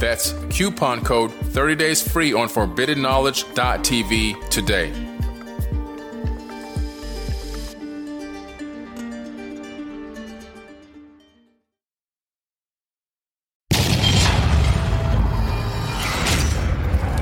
[0.00, 4.92] that's coupon code 30 days free on forbiddenknowledge.tv today.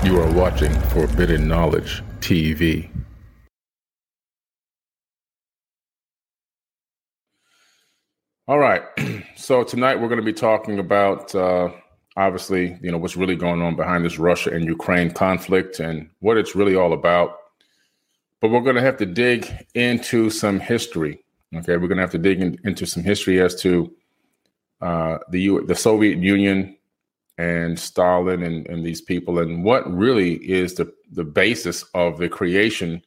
[0.04, 2.88] You are watching Forbidden Knowledge TV.
[8.46, 8.82] All right.
[9.37, 11.71] So tonight we're going to be talking about uh,
[12.19, 16.37] obviously, you know, what's really going on behind this Russia and Ukraine conflict and what
[16.37, 17.38] it's really all about.
[18.41, 21.23] But we're going to have to dig into some history.
[21.55, 23.95] Okay, we're going to have to dig in, into some history as to
[24.83, 26.77] uh, the U- the Soviet Union
[27.39, 32.29] and Stalin and, and these people, and what really is the the basis of the
[32.29, 33.02] creation,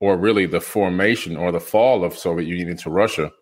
[0.00, 3.32] or really the formation or the fall of Soviet Union into Russia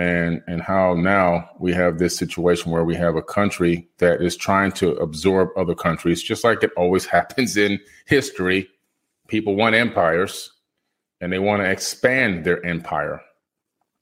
[0.00, 4.34] and and how now we have this situation where we have a country that is
[4.34, 8.66] trying to absorb other countries just like it always happens in history.
[9.28, 10.52] People want empires
[11.20, 13.20] and they want to expand their empire.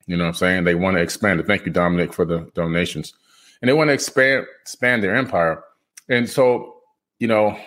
[0.07, 0.65] You know what i'm saying?
[0.65, 1.49] They want to expand it.
[1.49, 3.13] Thank you dominic for the donations.
[3.61, 5.65] And they want to expand expand their empire.
[6.09, 6.77] And so
[7.19, 7.59] you know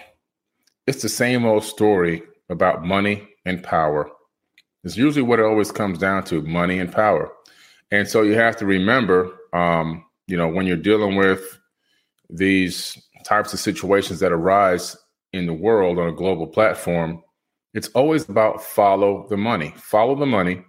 [0.88, 4.10] it's the same old story about money and power.
[4.86, 7.30] It's usually what it always comes down to money and power
[7.92, 11.60] and so you have to remember, um, you know, when you're dealing with
[12.30, 14.96] these types of situations that arise
[15.34, 17.22] in the world on a global platform,
[17.74, 19.74] it's always about follow the money.
[19.78, 20.64] Follow the money,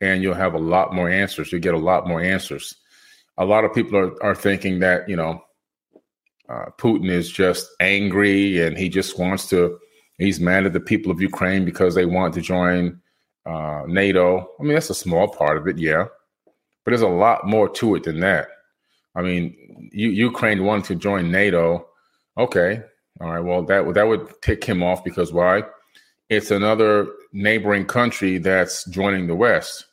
[0.00, 1.52] and you'll have a lot more answers.
[1.52, 2.74] You'll get a lot more answers.
[3.38, 5.42] A lot of people are, are thinking that, you know,
[6.48, 9.78] uh, Putin is just angry and he just wants to,
[10.16, 12.98] he's mad at the people of Ukraine because they want to join
[13.44, 14.48] uh, NATO.
[14.58, 16.06] I mean, that's a small part of it, yeah
[16.86, 18.46] but there's a lot more to it than that.
[19.16, 21.88] I mean, you, Ukraine wanted to join NATO.
[22.38, 22.80] Okay,
[23.20, 23.40] all right.
[23.40, 25.64] Well, that that would tick him off because why?
[26.30, 29.84] It's another neighboring country that's joining the West.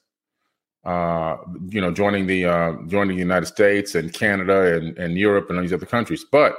[0.85, 1.37] Uh,
[1.69, 5.57] you know, joining the uh, joining the United States and Canada and, and Europe and
[5.57, 6.23] all these other countries.
[6.31, 6.55] But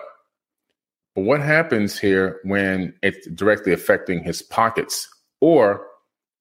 [1.15, 5.09] but what happens here when it's directly affecting his pockets,
[5.41, 5.87] or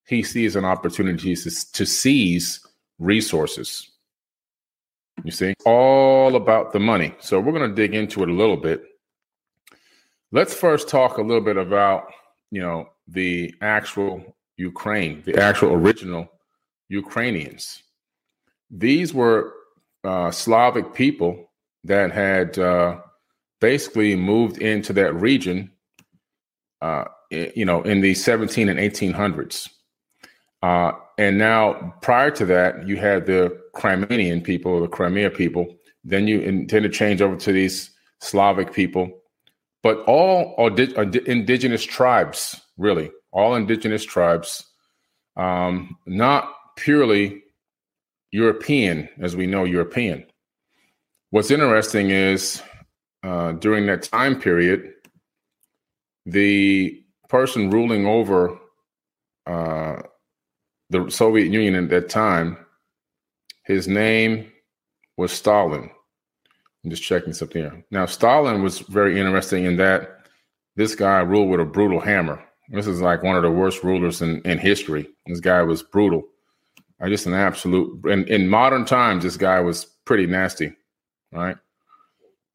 [0.08, 2.66] he sees an opportunity to, to seize
[3.04, 3.90] resources.
[5.24, 7.14] You see, all about the money.
[7.20, 8.84] So we're going to dig into it a little bit.
[10.32, 12.06] Let's first talk a little bit about,
[12.50, 16.28] you know, the actual Ukraine, the actual original
[16.90, 17.84] Ukrainians.
[18.72, 19.54] These were
[20.04, 21.52] uh, Slavic people
[21.84, 23.02] that had uh,
[23.62, 25.72] basically moved into that region,
[26.82, 29.70] uh, you know, in the 17 and 1800s.
[30.64, 35.76] Uh, and now, prior to that, you had the Crimean people, the Crimea people.
[36.06, 39.12] Then you intend to change over to these Slavic people,
[39.82, 44.66] but all are, di- indigenous tribes, really, all indigenous tribes,
[45.36, 47.44] um, not purely
[48.32, 50.26] European, as we know European.
[51.32, 52.62] What's interesting is
[53.24, 54.94] uh, during that time period,
[56.26, 58.58] the person ruling over
[59.46, 60.04] uh,
[60.90, 62.58] the Soviet Union at that time,
[63.64, 64.52] his name
[65.18, 65.90] was Stalin.
[66.84, 67.86] I'm just checking something here.
[67.92, 70.28] Now, Stalin was very interesting in that
[70.76, 72.44] this guy ruled with a brutal hammer.
[72.70, 75.08] This is like one of the worst rulers in, in history.
[75.28, 76.24] This guy was brutal.
[77.02, 78.06] I just an absolute.
[78.06, 80.74] In, in modern times, this guy was pretty nasty,
[81.32, 81.58] right?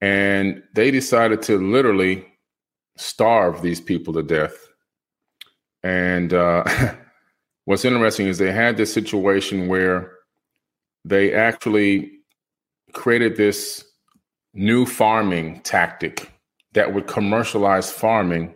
[0.01, 2.27] And they decided to literally
[2.97, 4.57] starve these people to death.
[5.83, 6.65] And uh,
[7.69, 10.11] what's interesting is they had this situation where
[11.05, 12.11] they actually
[12.95, 13.85] created this
[14.55, 16.33] new farming tactic
[16.73, 18.55] that would commercialize farming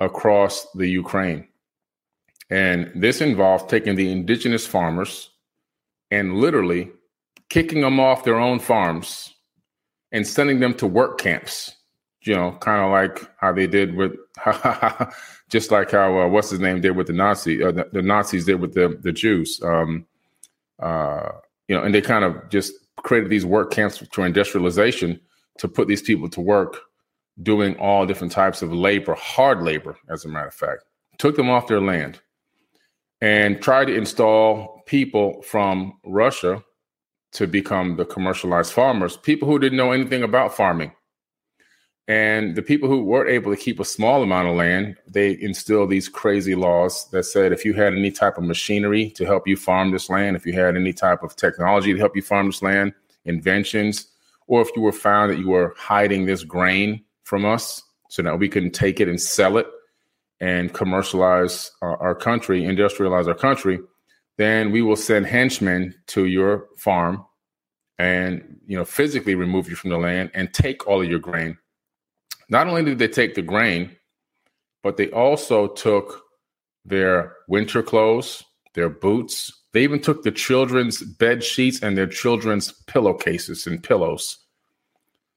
[0.00, 1.46] across the Ukraine.
[2.48, 5.28] And this involved taking the indigenous farmers
[6.10, 6.90] and literally
[7.50, 9.34] kicking them off their own farms
[10.10, 11.76] and sending them to work camps
[12.24, 14.12] you know, kind of like how they did with,
[15.48, 18.46] just like how uh, what's his name did with the Nazi, uh, the, the, Nazis
[18.46, 19.60] did with the the Jews.
[19.62, 20.06] Um,
[20.78, 21.28] uh,
[21.68, 25.20] you know, and they kind of just created these work camps for industrialization
[25.58, 26.78] to put these people to work
[27.42, 30.84] doing all different types of labor, hard labor, as a matter of fact.
[31.18, 32.20] Took them off their land
[33.20, 36.62] and tried to install people from Russia
[37.32, 40.92] to become the commercialized farmers, people who didn't know anything about farming.
[42.12, 45.88] And the people who weren't able to keep a small amount of land, they instilled
[45.88, 49.56] these crazy laws that said if you had any type of machinery to help you
[49.56, 52.60] farm this land, if you had any type of technology to help you farm this
[52.60, 52.92] land,
[53.24, 54.08] inventions,
[54.46, 58.38] or if you were found that you were hiding this grain from us so that
[58.38, 59.66] we can take it and sell it
[60.38, 63.80] and commercialize our, our country, industrialize our country,
[64.36, 67.24] then we will send henchmen to your farm
[67.98, 71.56] and you know physically remove you from the land and take all of your grain.
[72.52, 73.96] Not only did they take the grain,
[74.82, 76.22] but they also took
[76.84, 78.44] their winter clothes,
[78.74, 79.50] their boots.
[79.72, 84.38] They even took the children's bed sheets and their children's pillowcases and pillows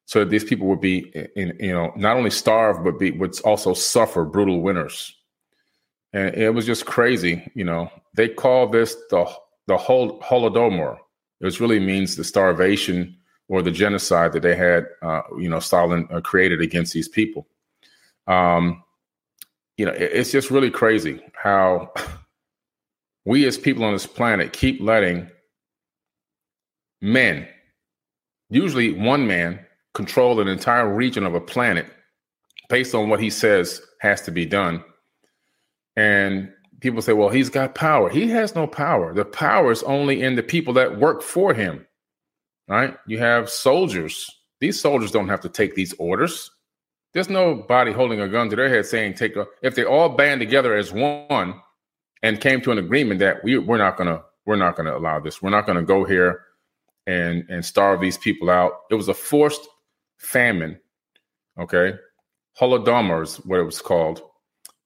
[0.08, 3.40] so that these people would be in, you know not only starve but be would
[3.42, 5.16] also suffer brutal winters.
[6.12, 7.90] And it was just crazy you know.
[8.14, 9.26] They call this the
[9.68, 10.98] the Hol- holodomor.
[11.40, 13.18] It really means the starvation
[13.48, 17.48] or the genocide that they had uh, you know stalin uh, created against these people
[18.28, 18.84] um
[19.78, 21.92] you know it, it's just really crazy how
[23.26, 25.30] we as people on this planet keep letting
[27.02, 27.48] men
[28.50, 29.60] usually one man
[29.94, 31.88] control an entire region of a planet
[32.70, 34.84] based on what he says has to be done.
[35.96, 36.52] And
[36.82, 38.10] people say, well, he's got power.
[38.10, 39.14] He has no power.
[39.14, 41.86] The power is only in the people that work for him,
[42.68, 42.98] right?
[43.08, 44.30] You have soldiers.
[44.60, 46.52] These soldiers don't have to take these orders.
[47.14, 50.42] There's nobody holding a gun to their head saying, take a, if they all band
[50.42, 51.62] together as one
[52.22, 54.98] and came to an agreement that we, we're not going to, we're not going to
[54.98, 55.42] allow this.
[55.42, 56.42] We're not going to go here
[57.08, 58.74] and, and starve these people out.
[58.92, 59.66] It was a forced
[60.18, 60.80] famine.
[61.60, 61.94] Okay.
[62.60, 64.22] Holodomor is what it was called.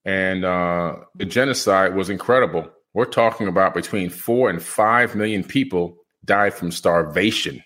[0.04, 2.70] And uh, the genocide was incredible.
[2.94, 7.62] We're talking about between four and five million people died from starvation.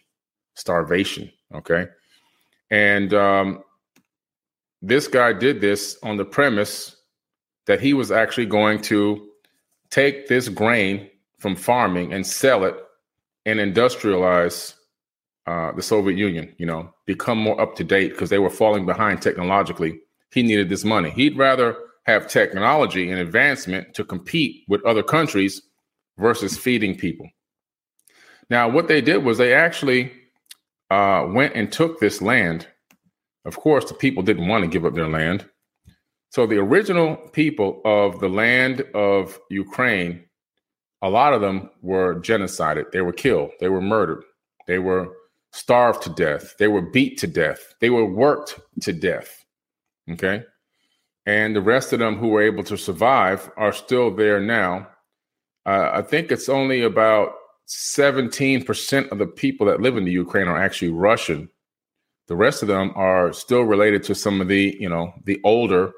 [0.55, 1.31] Starvation.
[1.55, 1.87] Okay.
[2.71, 3.63] And um,
[4.83, 6.97] this guy did this on the premise
[7.67, 9.29] that he was actually going to
[9.91, 11.09] take this grain
[11.39, 12.77] from farming and sell it
[13.47, 14.75] and industrialize
[15.47, 18.87] uh, the Soviet Union, you know, become more up to date because they were falling
[18.87, 20.01] behind technologically.
[20.33, 21.11] He needed this money.
[21.11, 25.63] He'd rather have technology and advancement to compete with other countries
[26.19, 27.29] versus feeding people.
[28.51, 30.13] Now, what they did was they actually
[30.91, 32.67] uh, went and took this land.
[33.45, 35.49] Of course, the people didn't want to give up their land.
[36.31, 40.25] So the original people of the land of Ukraine,
[41.03, 42.91] a lot of them were genocided.
[42.91, 43.51] They were killed.
[43.61, 44.25] They were murdered.
[44.67, 45.13] They were
[45.53, 46.57] starved to death.
[46.59, 47.75] They were beat to death.
[47.81, 49.45] They were worked to death.
[50.11, 50.43] Okay.
[51.27, 54.89] And the rest of them who were able to survive are still there now.
[55.65, 57.35] Uh, I think it's only about
[57.69, 61.49] 17% of the people that live in the Ukraine are actually Russian.
[62.27, 65.93] The rest of them are still related to some of the, you know, the older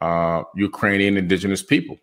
[0.00, 1.98] uh, Ukrainian indigenous people.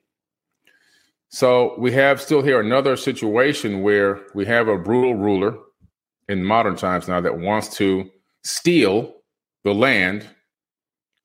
[1.30, 5.58] So we have still here another situation where we have a brutal ruler
[6.30, 8.10] in modern times now that wants to
[8.44, 9.16] steal
[9.64, 10.28] the land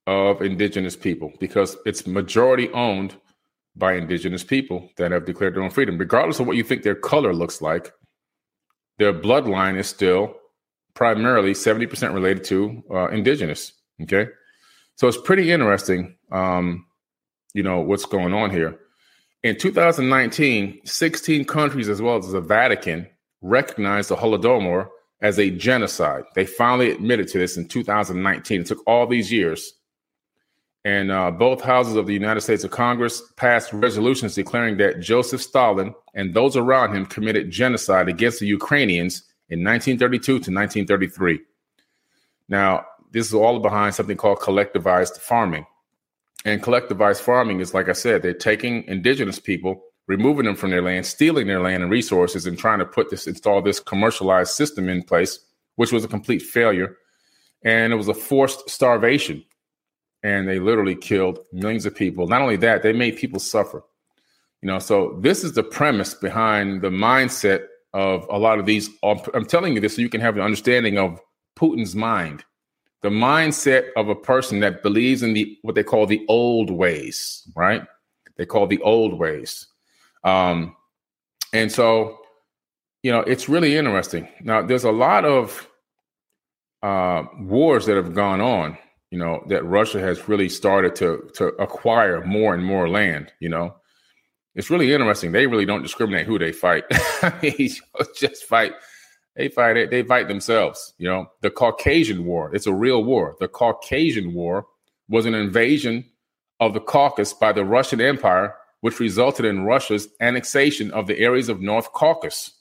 [0.07, 3.15] of indigenous people because it's majority owned
[3.77, 6.95] by indigenous people that have declared their own freedom regardless of what you think their
[6.95, 7.93] color looks like
[8.99, 10.35] their bloodline is still
[10.95, 13.73] primarily 70% related to uh, indigenous
[14.03, 14.27] okay
[14.97, 16.85] so it's pretty interesting um,
[17.55, 18.79] you know what's going on here
[19.43, 23.07] in 2019 16 countries as well as the vatican
[23.43, 24.89] recognized the Holodomor
[25.23, 26.25] as a genocide.
[26.35, 28.61] They finally admitted to this in 2019.
[28.61, 29.75] It took all these years.
[30.85, 35.43] And uh, both houses of the United States of Congress passed resolutions declaring that Joseph
[35.43, 41.41] Stalin and those around him committed genocide against the Ukrainians in 1932 to 1933.
[42.49, 45.67] Now, this is all behind something called collectivized farming.
[46.45, 50.83] And collectivized farming is, like I said, they're taking indigenous people removing them from their
[50.83, 54.89] land, stealing their land and resources, and trying to put this, install this commercialized system
[54.89, 55.39] in place,
[55.77, 56.97] which was a complete failure.
[57.65, 59.45] And it was a forced starvation.
[60.23, 62.27] And they literally killed millions of people.
[62.27, 63.83] Not only that, they made people suffer.
[64.63, 68.91] You know, so this is the premise behind the mindset of a lot of these.
[69.03, 71.21] I'm telling you this so you can have an understanding of
[71.57, 72.45] Putin's mind.
[73.03, 77.49] the mindset of a person that believes in the what they call the old ways,
[77.57, 77.83] right?
[78.37, 79.67] They call the old ways.
[80.25, 80.77] Um,
[81.53, 82.19] and so,
[83.03, 84.29] you know, it's really interesting.
[84.43, 85.67] Now, there's a lot of
[86.83, 88.77] uh, wars that have gone on,
[89.11, 93.49] you know, that Russia has really started to to acquire more and more land, you
[93.49, 93.75] know.
[94.55, 95.33] It's really interesting.
[95.33, 96.85] They really don't discriminate who they fight.
[98.17, 98.73] just fight.
[99.37, 99.91] They fight it.
[99.91, 100.93] They fight themselves.
[100.99, 102.55] You know, the Caucasian War.
[102.55, 103.37] It's a real war.
[103.39, 104.67] The Caucasian War
[105.09, 106.05] was an invasion
[106.59, 111.49] of the Caucasus by the Russian Empire, which resulted in Russia's annexation of the areas
[111.49, 112.53] of North Caucasus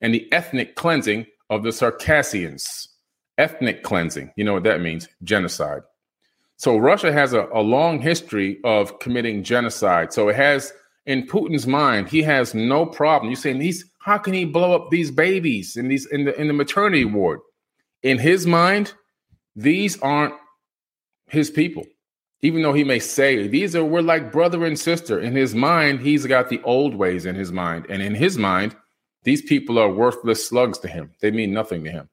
[0.00, 2.88] and the ethnic cleansing of the Circassians
[3.38, 4.32] ethnic cleansing.
[4.36, 5.08] You know what that means?
[5.22, 5.82] Genocide.
[6.56, 10.12] So Russia has a, a long history of committing genocide.
[10.12, 10.72] So it has
[11.04, 13.30] in Putin's mind, he has no problem.
[13.30, 16.48] You saying he's how can he blow up these babies in these in the in
[16.48, 17.40] the maternity ward?
[18.02, 18.92] In his mind,
[19.54, 20.34] these aren't
[21.28, 21.84] his people.
[22.42, 26.00] Even though he may say these are we're like brother and sister, in his mind,
[26.00, 27.86] he's got the old ways in his mind.
[27.88, 28.76] And in his mind,
[29.24, 31.10] these people are worthless slugs to him.
[31.20, 32.08] They mean nothing to him.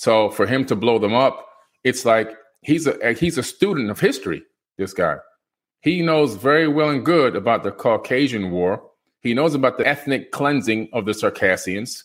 [0.00, 1.46] So for him to blow them up,
[1.84, 4.42] it's like he's a he's a student of history.
[4.78, 5.16] This guy,
[5.82, 8.82] he knows very well and good about the Caucasian War.
[9.20, 12.02] He knows about the ethnic cleansing of the Circassians,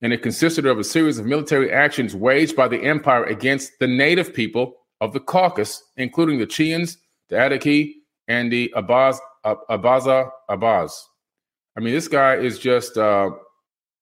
[0.00, 3.86] and it consisted of a series of military actions waged by the empire against the
[3.86, 6.96] native people of the Caucasus, including the Chians,
[7.28, 7.92] the Adaki,
[8.26, 10.92] and the Abaz Abaza Abaz.
[11.76, 13.32] I mean, this guy is just uh,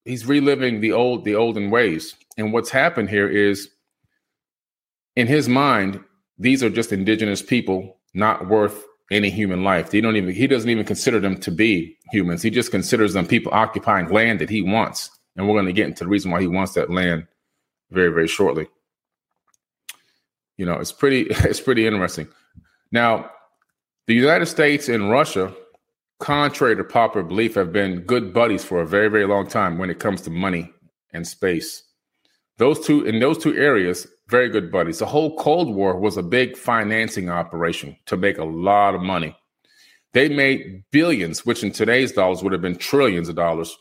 [0.04, 2.14] he's reliving the old the olden ways.
[2.36, 3.70] And what's happened here is,
[5.14, 6.00] in his mind,
[6.38, 9.90] these are just indigenous people, not worth any human life.
[9.90, 12.42] They don't even he doesn't even consider them to be humans.
[12.42, 15.10] He just considers them people occupying land that he wants.
[15.36, 17.26] And we're going to get into the reason why he wants that land
[17.90, 18.66] very, very shortly.
[20.56, 22.28] You know, it's pretty it's pretty interesting.
[22.92, 23.30] Now,
[24.06, 25.52] the United States and Russia,
[26.20, 29.90] contrary to popular belief, have been good buddies for a very, very long time when
[29.90, 30.72] it comes to money
[31.12, 31.82] and space.
[32.58, 34.98] Those two in those two areas, very good buddies.
[34.98, 39.36] The whole Cold War was a big financing operation to make a lot of money.
[40.12, 43.76] They made billions, which in today's dollars would have been trillions of dollars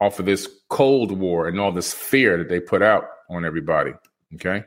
[0.00, 3.92] off of this Cold War and all this fear that they put out on everybody.
[4.34, 4.64] Okay.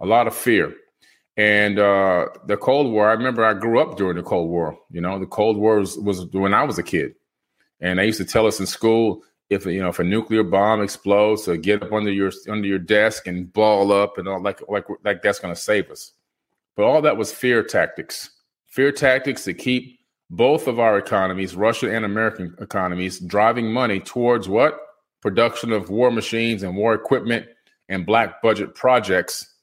[0.00, 0.74] A lot of fear.
[1.36, 4.78] And uh, the Cold War, I remember I grew up during the Cold War.
[4.90, 7.14] You know, the Cold War was, was when I was a kid.
[7.80, 9.22] And they used to tell us in school,
[9.54, 12.78] if you know if a nuclear bomb explodes, to get up under your under your
[12.78, 16.12] desk and ball up and all like like like that's going to save us.
[16.76, 18.30] But all that was fear tactics.
[18.66, 24.48] Fear tactics to keep both of our economies, Russian and American economies, driving money towards
[24.48, 24.78] what?
[25.22, 27.46] Production of war machines and war equipment
[27.88, 29.54] and black budget projects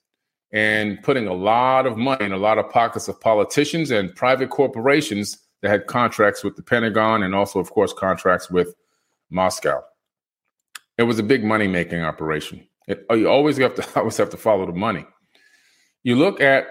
[0.53, 4.49] and putting a lot of money in a lot of pockets of politicians and private
[4.49, 8.73] corporations that had contracts with the Pentagon and also, of course, contracts with
[9.31, 9.81] Moscow.
[10.97, 12.67] It was a big money making operation.
[12.87, 15.05] It, oh, you always have to always have to follow the money.
[16.03, 16.67] You look at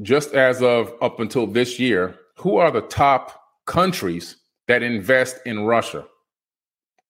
[0.00, 5.64] just as of up until this year, who are the top countries that invest in
[5.64, 6.06] Russia?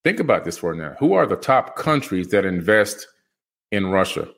[0.05, 0.97] Think about this for a minute.
[0.99, 3.07] Who are the top countries that invest
[3.71, 4.29] in Russia?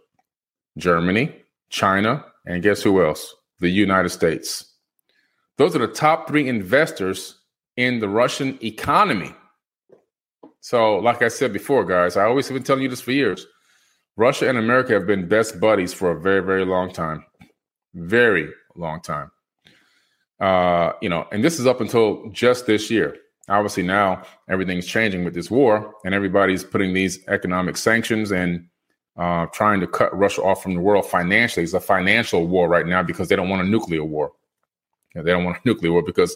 [0.76, 1.34] Germany,
[1.70, 3.34] China, and guess who else?
[3.60, 4.72] The United States.
[5.56, 7.38] Those are the top three investors
[7.76, 9.34] in the Russian economy.
[10.64, 13.46] So, like I said before, guys, I always have been telling you this for years.
[14.16, 17.22] Russia and America have been best buddies for a very, very long time.
[17.92, 19.30] Very long time.
[20.40, 23.14] Uh, you know, and this is up until just this year.
[23.50, 28.66] Obviously, now everything's changing with this war, and everybody's putting these economic sanctions and
[29.18, 31.64] uh, trying to cut Russia off from the world financially.
[31.64, 34.32] It's a financial war right now because they don't want a nuclear war.
[35.14, 36.34] they don't want a nuclear war because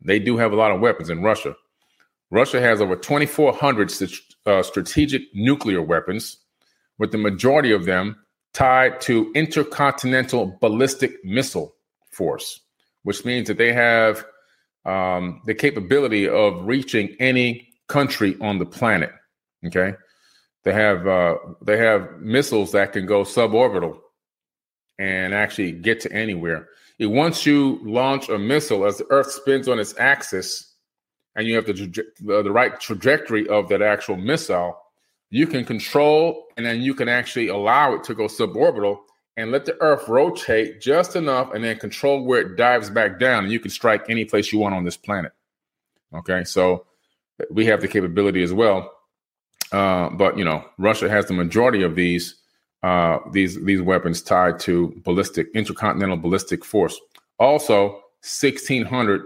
[0.00, 1.54] they do have a lot of weapons in Russia.
[2.30, 6.38] Russia has over 2,400 st- uh, strategic nuclear weapons,
[6.98, 8.16] with the majority of them
[8.52, 11.74] tied to intercontinental ballistic missile
[12.10, 12.60] force,
[13.02, 14.24] which means that they have
[14.84, 19.12] um, the capability of reaching any country on the planet.
[19.66, 19.94] Okay,
[20.64, 23.98] they have uh, they have missiles that can go suborbital
[24.98, 26.68] and actually get to anywhere.
[26.98, 30.67] It, once you launch a missile, as the Earth spins on its axis,
[31.38, 31.72] and you have the,
[32.20, 34.76] the, the right trajectory of that actual missile,
[35.30, 38.98] you can control and then you can actually allow it to go suborbital
[39.36, 43.44] and let the Earth rotate just enough and then control where it dives back down.
[43.44, 45.30] And you can strike any place you want on this planet.
[46.12, 46.86] Okay, so
[47.50, 48.90] we have the capability as well.
[49.70, 52.34] Uh, but you know, Russia has the majority of these
[52.82, 56.98] uh, these these weapons tied to ballistic intercontinental ballistic force.
[57.38, 57.90] Also,
[58.22, 59.22] 1600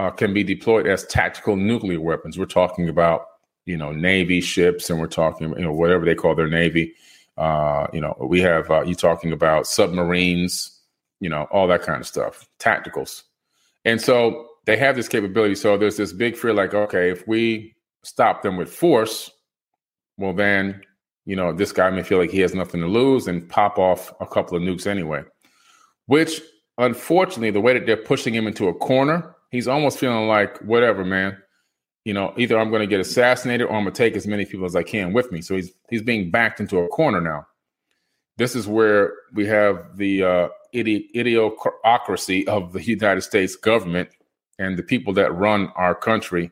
[0.00, 2.38] uh, can be deployed as tactical nuclear weapons.
[2.38, 3.26] We're talking about
[3.66, 6.94] you know navy ships, and we're talking you know whatever they call their navy.
[7.36, 10.80] Uh, you know, we have uh, you talking about submarines,
[11.20, 13.24] you know, all that kind of stuff, tacticals,
[13.84, 15.54] and so they have this capability.
[15.54, 19.30] So there's this big fear, like, okay, if we stop them with force,
[20.16, 20.80] well, then
[21.26, 24.14] you know this guy may feel like he has nothing to lose and pop off
[24.18, 25.22] a couple of nukes anyway.
[26.06, 26.40] Which,
[26.78, 31.04] unfortunately, the way that they're pushing him into a corner, he's almost feeling like, whatever,
[31.04, 31.36] man
[32.04, 34.44] you know, either I'm going to get assassinated or I'm going to take as many
[34.44, 35.40] people as I can with me.
[35.40, 37.46] So he's he's being backed into a corner now.
[38.36, 44.08] This is where we have the uh, idi- idiocracy of the United States government
[44.58, 46.50] and the people that run our country.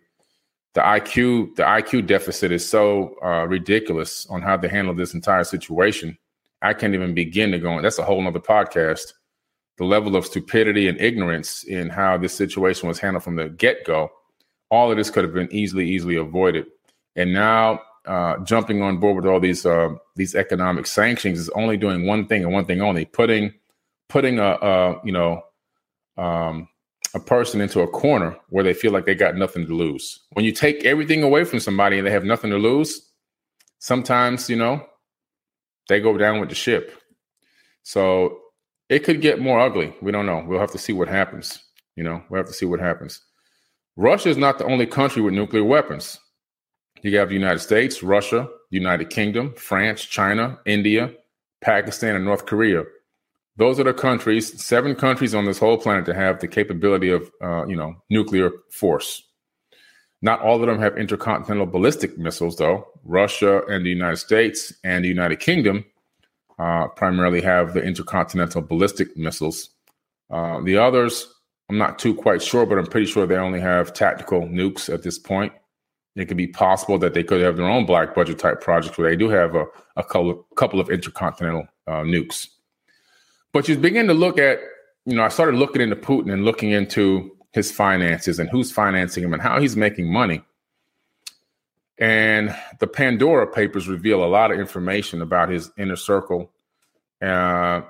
[0.75, 5.45] The IQ the IQ deficit is so uh, ridiculous on how they handle this entire
[5.45, 6.19] situation.
[6.61, 7.73] I can't even begin to go.
[7.73, 7.83] On.
[7.83, 9.15] That's a whole other podcast.
[9.79, 13.85] The level of stupidity and ignorance in how this situation was handled from the get
[13.85, 14.11] go
[14.71, 16.67] all of this could have been easily, easily avoided.
[17.17, 21.77] And now uh, jumping on board with all these uh, these economic sanctions is only
[21.77, 23.53] doing one thing and one thing only: putting
[24.09, 25.43] putting a, a you know
[26.17, 26.69] um,
[27.15, 30.21] a person into a corner where they feel like they got nothing to lose.
[30.33, 33.11] When you take everything away from somebody and they have nothing to lose,
[33.79, 34.87] sometimes you know
[35.89, 36.93] they go down with the ship.
[37.83, 38.39] So
[38.89, 39.95] it could get more ugly.
[40.01, 40.45] We don't know.
[40.47, 41.59] We'll have to see what happens.
[41.97, 43.21] You know, we'll have to see what happens.
[43.97, 46.19] Russia is not the only country with nuclear weapons.
[47.03, 51.13] You have the United States, Russia, United Kingdom, France, China, India,
[51.61, 52.85] Pakistan, and North Korea.
[53.57, 57.31] Those are the countries, seven countries on this whole planet to have the capability of,
[57.43, 59.23] uh, you know, nuclear force.
[60.23, 62.87] Not all of them have intercontinental ballistic missiles, though.
[63.05, 65.85] Russia and the United States and the United Kingdom
[66.59, 69.71] uh, primarily have the intercontinental ballistic missiles.
[70.31, 71.27] Uh, the others
[71.69, 75.03] I'm not too quite sure, but I'm pretty sure they only have tactical nukes at
[75.03, 75.53] this point.
[76.17, 79.09] It could be possible that they could have their own black budget type projects where
[79.09, 82.49] they do have a, a couple, of intercontinental uh, nukes.
[83.53, 84.59] But you begin to look at,
[85.05, 89.23] you know, I started looking into Putin and looking into his finances and who's financing
[89.23, 90.43] him and how he's making money.
[91.99, 96.51] And the Pandora papers reveal a lot of information about his inner circle.
[97.21, 97.83] Uh,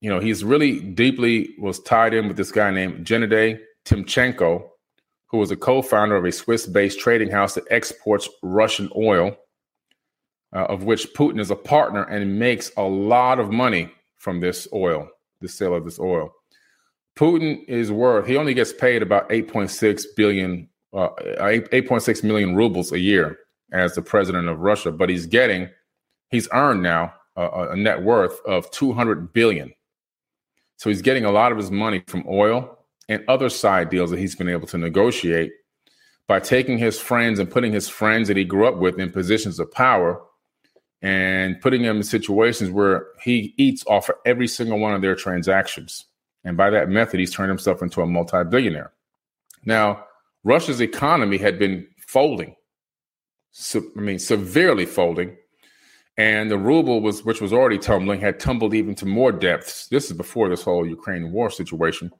[0.00, 4.66] you know, he's really deeply was tied in with this guy named Gennady Timchenko,
[5.26, 9.36] who was a co-founder of a Swiss-based trading house that exports Russian oil,
[10.54, 14.66] uh, of which Putin is a partner and makes a lot of money from this
[14.72, 15.08] oil,
[15.40, 16.32] the sale of this oil.
[17.16, 22.98] Putin is worth he only gets paid about 8.6 billion, uh, 8.6 million rubles a
[22.98, 23.38] year
[23.72, 25.68] as the president of Russia, but he's getting
[26.30, 29.72] he's earned now a, a net worth of 200 billion
[30.80, 32.78] so he's getting a lot of his money from oil
[33.10, 35.52] and other side deals that he's been able to negotiate
[36.26, 39.58] by taking his friends and putting his friends that he grew up with in positions
[39.58, 40.22] of power
[41.02, 45.14] and putting them in situations where he eats off of every single one of their
[45.14, 46.06] transactions.
[46.44, 48.92] And by that method, he's turned himself into a multi billionaire.
[49.64, 50.04] Now,
[50.44, 52.54] Russia's economy had been folding,
[53.74, 55.36] I mean, severely folding
[56.20, 59.88] and the ruble was which was already tumbling had tumbled even to more depths.
[59.88, 62.10] This is before this whole ukraine war situation.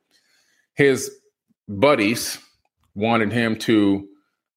[0.75, 1.11] His
[1.69, 2.39] buddies
[2.95, 4.09] wanted him to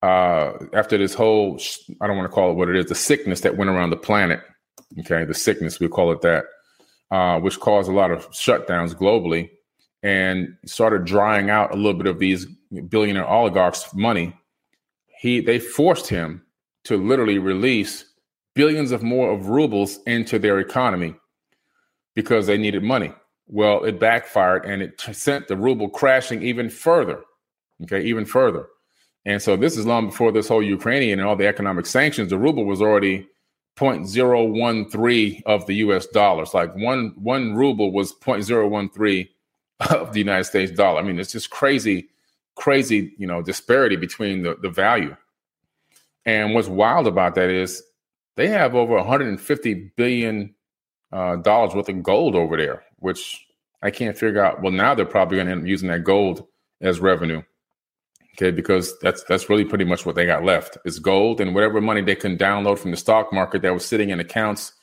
[0.02, 1.60] uh, after this whole
[2.02, 3.96] i don't want to call it what it is the sickness that went around the
[3.96, 4.42] planet
[5.00, 6.44] okay the sickness we call it that
[7.12, 9.50] uh, which caused a lot of shutdowns globally
[10.04, 12.46] and started drying out a little bit of these
[12.90, 14.36] billionaire oligarchs money.
[15.20, 16.44] He they forced him
[16.84, 18.06] to literally release
[18.56, 21.16] billions of more of rubles into their economy
[22.16, 23.14] because they needed money.
[23.48, 27.22] Well, it backfired and it sent the ruble crashing even further.
[27.84, 28.68] Okay, even further.
[29.26, 32.30] And so this is long before this whole Ukrainian and all the economic sanctions.
[32.30, 33.28] The ruble was already
[33.78, 36.54] 0.013 of the US dollars.
[36.54, 39.30] Like one one ruble was 0.013
[39.92, 41.00] of the United States dollar.
[41.00, 42.10] I mean, it's just crazy,
[42.56, 45.16] crazy, you know, disparity between the, the value.
[46.26, 47.84] And what's wild about that is
[48.36, 50.56] they have over 150 billion
[51.12, 53.46] uh, dollars worth of gold over there, which
[53.82, 54.62] I can't figure out.
[54.62, 56.48] Well, now they're probably going to end up using that gold
[56.82, 57.42] as revenue.
[58.36, 61.80] Okay, because that's that's really pretty much what they got left is gold and whatever
[61.80, 64.74] money they can download from the stock market that was sitting in accounts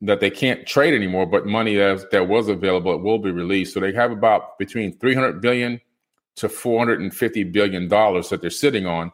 [0.00, 3.74] that they can't trade anymore, but money that, that was available it will be released.
[3.74, 5.80] So they have about between 300 billion
[6.36, 9.10] to 450 billion dollars that they're sitting on,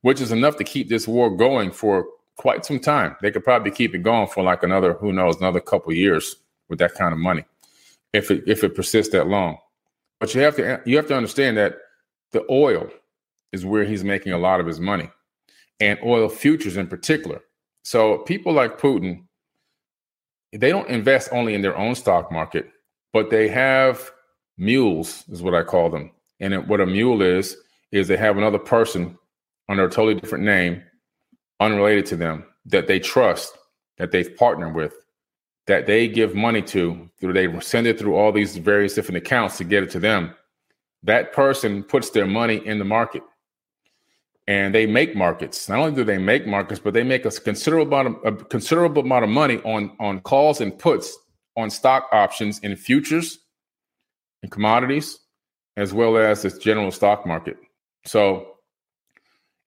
[0.00, 3.16] which is enough to keep this war going for quite some time.
[3.22, 6.36] They could probably keep it going for like another, who knows, another couple years
[6.68, 7.44] with that kind of money,
[8.12, 9.58] if it if it persists that long.
[10.20, 11.76] But you have to you have to understand that
[12.32, 12.88] the oil
[13.52, 15.10] is where he's making a lot of his money,
[15.80, 17.40] and oil futures in particular.
[17.82, 19.24] So people like Putin,
[20.52, 22.70] they don't invest only in their own stock market,
[23.12, 24.10] but they have
[24.56, 26.10] mules, is what I call them.
[26.40, 27.56] And what a mule is
[27.92, 29.16] is they have another person
[29.68, 30.82] under a totally different name,
[31.60, 33.56] unrelated to them, that they trust,
[33.98, 34.94] that they've partnered with,
[35.66, 39.64] that they give money to, they send it through all these various different accounts to
[39.64, 40.34] get it to them.
[41.02, 43.22] That person puts their money in the market
[44.46, 45.68] and they make markets.
[45.68, 49.02] Not only do they make markets, but they make a considerable amount of, a considerable
[49.02, 51.16] amount of money on, on calls and puts
[51.56, 53.38] on stock options in futures
[54.42, 55.18] and commodities,
[55.76, 57.56] as well as this general stock market.
[58.04, 58.53] So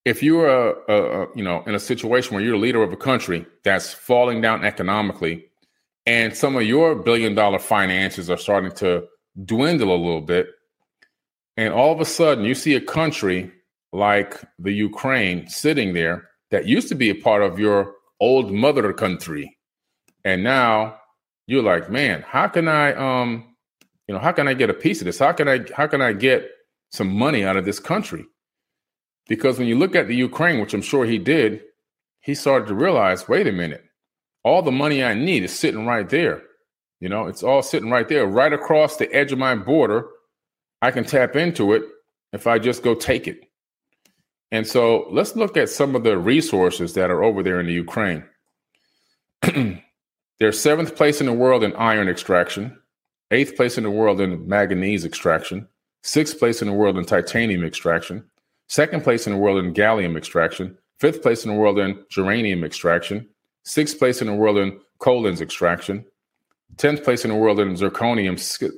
[0.07, 2.93] if you're a, a, a, you know in a situation where you're a leader of
[2.93, 5.45] a country that's falling down economically
[6.05, 9.05] and some of your billion dollar finances are starting to
[9.43, 10.47] dwindle a little bit
[11.57, 13.51] and all of a sudden you see a country
[13.91, 18.93] like the Ukraine sitting there that used to be a part of your old mother
[18.93, 19.57] country
[20.23, 20.97] and now
[21.47, 23.45] you're like man how can i um
[24.07, 25.19] you know how can i get a piece of this?
[25.19, 26.49] How can i how can i get
[26.91, 28.25] some money out of this country
[29.27, 31.63] because when you look at the Ukraine, which I'm sure he did,
[32.19, 33.83] he started to realize wait a minute,
[34.43, 36.43] all the money I need is sitting right there.
[36.99, 40.07] You know, it's all sitting right there, right across the edge of my border.
[40.81, 41.83] I can tap into it
[42.33, 43.41] if I just go take it.
[44.51, 47.73] And so let's look at some of the resources that are over there in the
[47.73, 48.23] Ukraine.
[50.39, 52.79] They're seventh place in the world in iron extraction,
[53.31, 55.67] eighth place in the world in manganese extraction,
[56.03, 58.23] sixth place in the world in titanium extraction,
[58.67, 62.63] second place in the world in gallium extraction, fifth place in the world in germanium
[62.63, 63.27] extraction,
[63.63, 66.05] sixth place in the world in kaolin extraction,
[66.75, 68.37] 10th place in the world in zirconium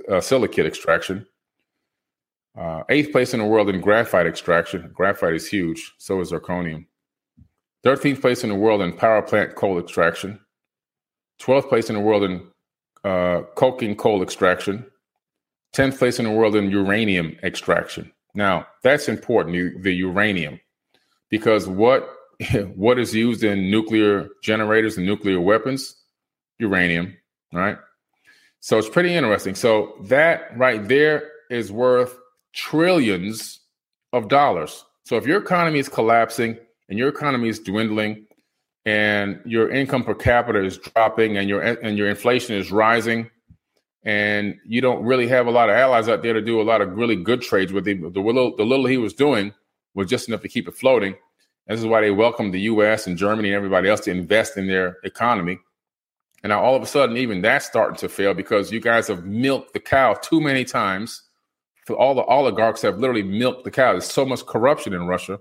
[0.10, 1.25] uh, silicate extraction,
[2.58, 4.89] uh, eighth place in the world in graphite extraction.
[4.93, 6.86] Graphite is huge, so is zirconium.
[7.86, 10.39] 13th place in the world in power plant coal extraction,
[11.41, 12.47] 12th place in the world in
[13.04, 14.86] uh, coking coal extraction,
[15.73, 18.12] 10th place in the world in uranium extraction.
[18.34, 20.60] Now, that's important, the uranium,
[21.30, 22.10] because what
[22.76, 25.96] what is used in nuclear generators and nuclear weapons?
[26.60, 27.18] Uranium,
[27.54, 27.78] right?
[28.62, 29.56] So it's pretty interesting.
[29.56, 32.18] So that right there is worth
[32.54, 33.60] trillions
[34.13, 34.84] of dollars.
[35.04, 36.58] So if your economy is collapsing
[36.89, 38.26] and your economy is dwindling
[38.86, 43.30] and your income per capita is dropping and your and your inflation is rising,
[44.04, 46.82] and you don't really have a lot of allies out there to do a lot
[46.82, 48.02] of really good trades with him.
[48.14, 49.54] The little, the little he was doing
[49.94, 51.16] was just enough to keep it floating.
[51.68, 53.06] This is why they welcomed the U.S.
[53.06, 55.60] and Germany and everybody else to invest in their economy.
[56.42, 59.26] And now all of a sudden, even that's starting to fail because you guys have
[59.26, 61.24] milked the cow too many times.
[61.90, 63.92] All the oligarchs have literally milked the cow.
[63.92, 65.40] There's so much corruption in Russia.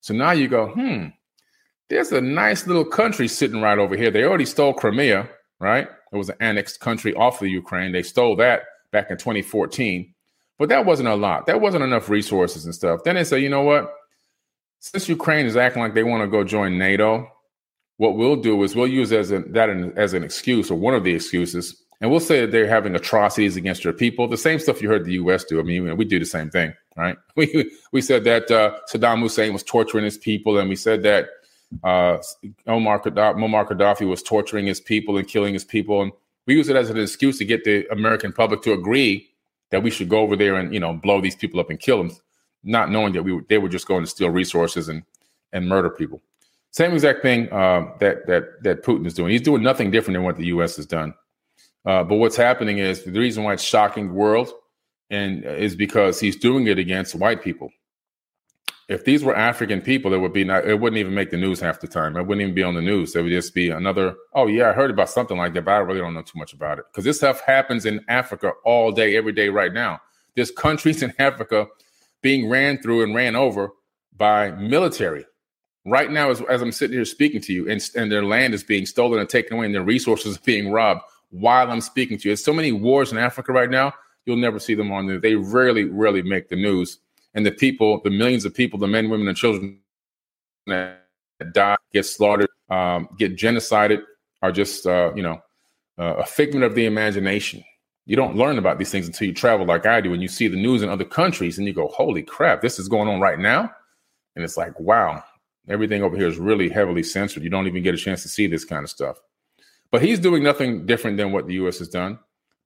[0.00, 1.06] So now you go, hmm,
[1.88, 4.10] there's a nice little country sitting right over here.
[4.10, 5.28] They already stole Crimea,
[5.62, 5.88] right?
[6.12, 7.92] It was an annexed country off of Ukraine.
[7.92, 10.12] They stole that back in 2014,
[10.58, 11.46] but that wasn't a lot.
[11.46, 13.04] That wasn't enough resources and stuff.
[13.04, 13.94] Then they say, you know what?
[14.80, 17.30] Since Ukraine is acting like they want to go join NATO,
[17.98, 21.04] what we'll do is we'll use as a, that as an excuse or one of
[21.04, 24.26] the excuses, and we'll say that they're having atrocities against your people.
[24.26, 25.44] The same stuff you heard the U.S.
[25.44, 25.60] do.
[25.60, 27.16] I mean, we do the same thing, right?
[27.36, 31.28] We we said that uh, Saddam Hussein was torturing his people, and we said that
[31.84, 32.18] uh,
[32.66, 36.12] Omar Gaddafi, Muammar Gaddafi was torturing his people and killing his people, and
[36.46, 39.28] we use it as an excuse to get the American public to agree
[39.70, 41.98] that we should go over there and you know blow these people up and kill
[41.98, 42.16] them,
[42.62, 45.02] not knowing that we they were just going to steal resources and
[45.52, 46.20] and murder people.
[46.70, 49.30] Same exact thing uh, that that that Putin is doing.
[49.30, 50.76] He's doing nothing different than what the U.S.
[50.76, 51.14] has done.
[51.84, 54.52] Uh, but what's happening is the reason why it's shocking the world,
[55.10, 57.70] and is because he's doing it against white people
[58.88, 61.60] if these were African people, it would be not, it wouldn't even make the news
[61.60, 62.16] half the time.
[62.16, 63.14] It wouldn't even be on the news.
[63.14, 65.78] It would just be another, oh yeah, I heard about something like that, but I
[65.78, 66.84] really don't know too much about it.
[66.90, 70.00] Because this stuff happens in Africa all day, every day right now.
[70.34, 71.66] There's countries in Africa
[72.22, 73.70] being ran through and ran over
[74.16, 75.24] by military.
[75.84, 78.62] Right now, as, as I'm sitting here speaking to you, and, and their land is
[78.62, 82.28] being stolen and taken away, and their resources are being robbed while I'm speaking to
[82.28, 82.30] you.
[82.30, 83.92] There's so many wars in Africa right now,
[84.26, 85.18] you'll never see them on there.
[85.18, 86.98] They rarely, rarely make the news
[87.34, 89.80] and the people, the millions of people, the men, women, and children
[90.66, 91.00] that
[91.52, 94.02] die, get slaughtered, um, get genocided,
[94.42, 95.40] are just uh, you know
[95.98, 97.64] uh, a figment of the imagination.
[98.04, 100.48] You don't learn about these things until you travel like I do, and you see
[100.48, 103.38] the news in other countries, and you go, "Holy crap, this is going on right
[103.38, 103.70] now!"
[104.34, 105.22] And it's like, wow,
[105.68, 107.44] Everything over here is really heavily censored.
[107.44, 109.20] You don't even get a chance to see this kind of stuff.
[109.90, 111.78] But he's doing nothing different than what the U.S.
[111.78, 112.18] has done.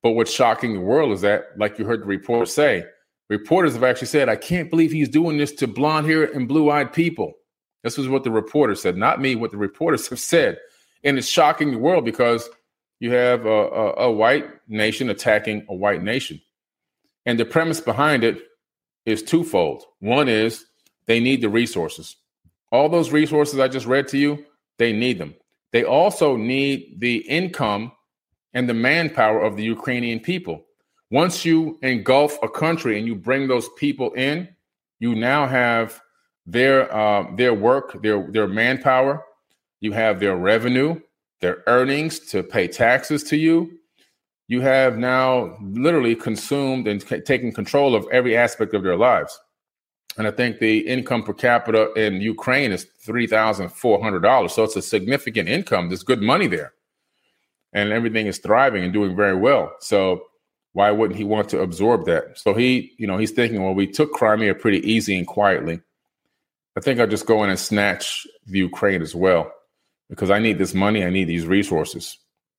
[0.02, 2.85] But what's shocking the world is that, like you heard the reporter say,
[3.29, 6.71] reporters have actually said, I can't believe he's doing this to blonde hair and blue
[6.71, 7.35] eyed people.
[7.83, 10.59] This was what the reporter said, not me, what the reporters have said.
[11.05, 12.49] And it's shocking the world because
[12.99, 16.41] you have a, a, a white nation attacking a white nation.
[17.25, 18.43] And the premise behind it
[19.05, 19.85] is twofold.
[20.01, 20.67] One is
[21.07, 22.17] they need the resources.
[22.73, 24.45] All those resources I just read to you,
[24.79, 25.35] they need them.
[25.73, 27.93] They also need the income
[28.53, 30.65] and the manpower of the Ukrainian people.
[31.11, 34.49] Once you engulf a country and you bring those people in,
[34.99, 36.01] you now have
[36.47, 39.23] their uh, their work, their their manpower.
[39.81, 41.01] You have their revenue,
[41.40, 43.79] their earnings to pay taxes to you.
[44.49, 49.38] You have now literally consumed and c- taken control of every aspect of their lives.
[50.19, 54.55] And I think the income per capita in Ukraine is three thousand four hundred dollars.
[54.55, 55.88] So it's a significant income.
[55.88, 56.73] There's good money there,
[57.73, 59.75] and everything is thriving and doing very well.
[59.81, 60.23] So
[60.77, 62.39] why wouldn't he want to absorb that?
[62.39, 65.81] So he, you know, he's thinking, well, we took Crimea pretty easy and quietly.
[66.77, 69.51] I think I'll just go in and snatch the Ukraine as well
[70.11, 71.03] because I need this money.
[71.03, 72.19] I need these resources.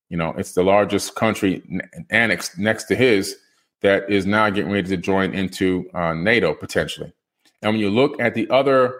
[0.09, 1.61] You know, it's the largest country
[2.09, 3.35] annexed next to his
[3.81, 7.13] that is now getting ready to join into uh, NATO potentially.
[7.61, 8.99] And when you look at the other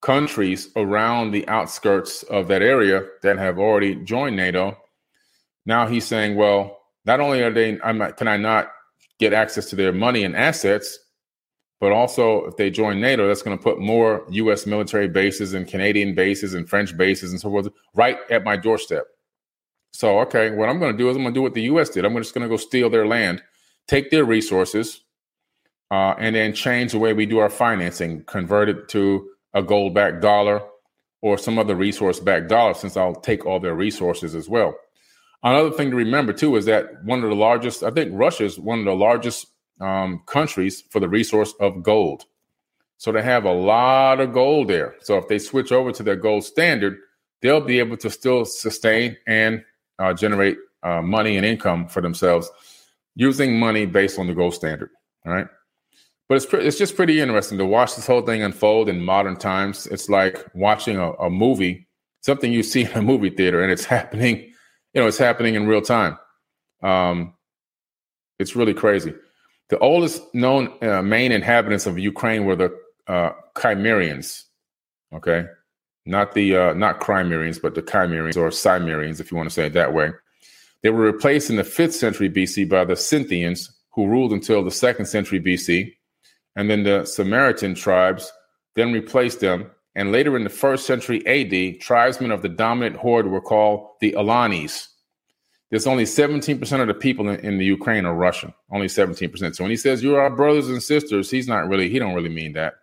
[0.00, 4.78] countries around the outskirts of that area that have already joined NATO,
[5.66, 6.75] now he's saying, well,
[7.06, 8.72] not only are they, I'm can I not
[9.18, 10.98] get access to their money and assets,
[11.80, 14.66] but also if they join NATO, that's going to put more U.S.
[14.66, 19.04] military bases and Canadian bases and French bases and so forth right at my doorstep.
[19.92, 21.90] So, okay, what I'm going to do is I'm going to do what the U.S.
[21.90, 22.04] did.
[22.04, 23.42] I'm just going to go steal their land,
[23.88, 25.02] take their resources,
[25.90, 29.94] uh, and then change the way we do our financing, convert it to a gold
[29.94, 30.62] backed dollar
[31.22, 34.74] or some other resource backed dollar, since I'll take all their resources as well.
[35.46, 38.58] Another thing to remember too is that one of the largest, I think Russia is
[38.58, 39.46] one of the largest
[39.80, 42.24] um, countries for the resource of gold.
[42.96, 44.96] So they have a lot of gold there.
[45.02, 46.98] So if they switch over to their gold standard,
[47.42, 49.62] they'll be able to still sustain and
[50.00, 52.50] uh, generate uh, money and income for themselves
[53.14, 54.90] using money based on the gold standard.
[55.24, 55.46] All right.
[56.28, 59.36] But it's, pre- it's just pretty interesting to watch this whole thing unfold in modern
[59.36, 59.86] times.
[59.86, 61.86] It's like watching a, a movie,
[62.22, 64.52] something you see in a movie theater, and it's happening,
[64.96, 66.18] you know, it's happening in real time.
[66.82, 67.34] Um,
[68.38, 69.12] it's really crazy.
[69.68, 72.74] The oldest known uh, main inhabitants of Ukraine were the
[73.06, 74.44] uh, Chimerians.
[75.12, 75.44] Okay,
[76.06, 79.66] not the uh, not Crimerians, but the Chimerians or Cimmerians, if you want to say
[79.66, 80.12] it that way.
[80.82, 84.70] They were replaced in the fifth century BC by the Scythians, who ruled until the
[84.70, 85.92] second century BC,
[86.54, 88.32] and then the Samaritan tribes
[88.76, 89.70] then replaced them.
[89.96, 94.12] And later in the first century AD, tribesmen of the dominant horde were called the
[94.12, 94.86] Alanis
[95.70, 98.54] there's only 17% of the people in, in, the Ukraine are Russian.
[98.70, 99.56] Only 17%.
[99.56, 102.28] So when he says you're our brothers and sisters, he's not really, he don't really
[102.28, 102.74] mean that.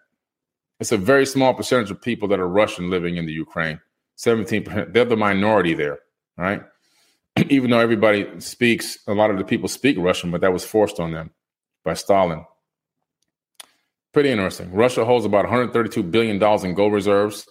[0.79, 3.79] It's a very small percentage of people that are Russian living in the Ukraine.
[4.17, 4.91] 17%.
[4.91, 5.99] They're the minority there,
[6.37, 6.61] right?
[7.49, 10.99] Even though everybody speaks, a lot of the people speak Russian, but that was forced
[10.99, 11.31] on them
[11.85, 12.45] by Stalin.
[14.13, 14.71] Pretty interesting.
[14.71, 17.47] Russia holds about $132 billion in gold reserves,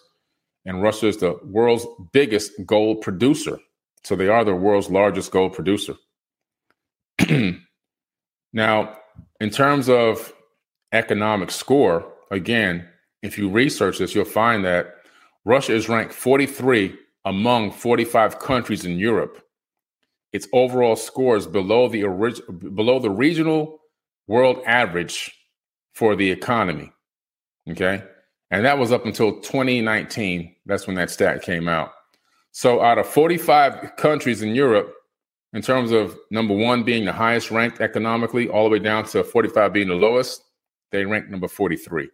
[0.64, 3.58] and Russia is the world's biggest gold producer.
[4.04, 5.94] So they are the world's largest gold producer.
[8.52, 8.96] now,
[9.40, 10.32] in terms of
[10.92, 12.88] economic score, again,
[13.22, 14.94] if you research this, you'll find that
[15.44, 19.42] Russia is ranked 43 among 45 countries in Europe.
[20.32, 23.80] Its overall score is below the orig- below the regional
[24.28, 25.32] world average
[25.92, 26.92] for the economy.
[27.70, 28.02] Okay.
[28.50, 30.54] And that was up until 2019.
[30.66, 31.92] That's when that stat came out.
[32.50, 34.94] So out of 45 countries in Europe,
[35.54, 39.24] in terms of number one being the highest ranked economically, all the way down to
[39.24, 40.42] 45 being the lowest,
[40.90, 42.08] they rank number 43.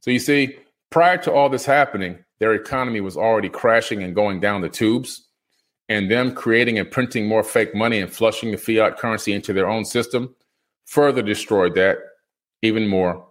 [0.00, 0.56] So you see,
[0.90, 5.24] prior to all this happening, their economy was already crashing and going down the tubes.
[5.90, 9.70] And them creating and printing more fake money and flushing the fiat currency into their
[9.70, 10.34] own system
[10.84, 11.96] further destroyed that
[12.62, 13.24] even more.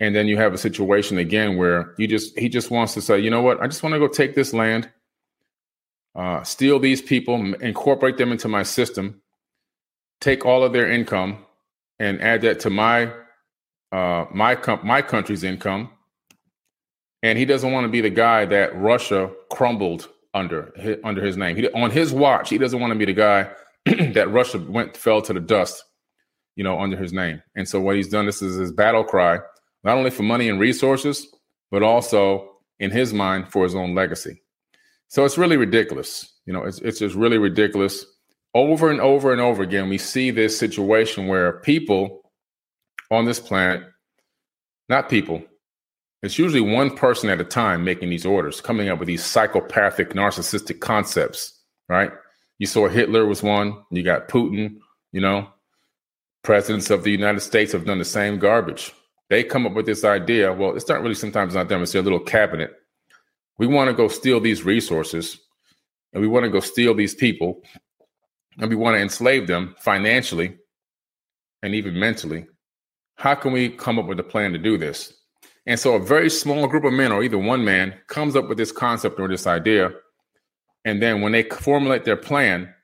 [0.00, 3.18] And then you have a situation again where you just he just wants to say,
[3.18, 4.90] you know what, I just want to go take this land
[6.14, 9.20] uh, steal these people, incorporate them into my system,
[10.20, 11.38] take all of their income,
[11.98, 13.12] and add that to my
[13.92, 15.90] uh, my com- my country's income.
[17.22, 21.56] And he doesn't want to be the guy that Russia crumbled under under his name.
[21.56, 23.50] He, on his watch, he doesn't want to be the guy
[24.12, 25.84] that Russia went fell to the dust,
[26.56, 27.42] you know, under his name.
[27.56, 29.38] And so what he's done this is his battle cry,
[29.82, 31.26] not only for money and resources,
[31.70, 34.40] but also in his mind for his own legacy.
[35.08, 36.32] So it's really ridiculous.
[36.46, 38.04] You know, it's, it's just really ridiculous.
[38.54, 42.22] Over and over and over again, we see this situation where people
[43.10, 43.82] on this planet,
[44.88, 45.42] not people,
[46.22, 50.14] it's usually one person at a time making these orders, coming up with these psychopathic,
[50.14, 52.12] narcissistic concepts, right?
[52.58, 54.76] You saw Hitler was one, you got Putin,
[55.12, 55.48] you know,
[56.44, 58.92] presidents of the United States have done the same garbage.
[59.30, 60.52] They come up with this idea.
[60.52, 62.70] Well, it's not really sometimes not them, it's their little cabinet.
[63.58, 65.40] We want to go steal these resources
[66.12, 67.62] and we want to go steal these people
[68.58, 70.56] and we want to enslave them financially
[71.62, 72.46] and even mentally.
[73.16, 75.14] How can we come up with a plan to do this?
[75.66, 78.58] And so a very small group of men or either one man comes up with
[78.58, 79.92] this concept or this idea.
[80.84, 82.74] And then when they formulate their plan,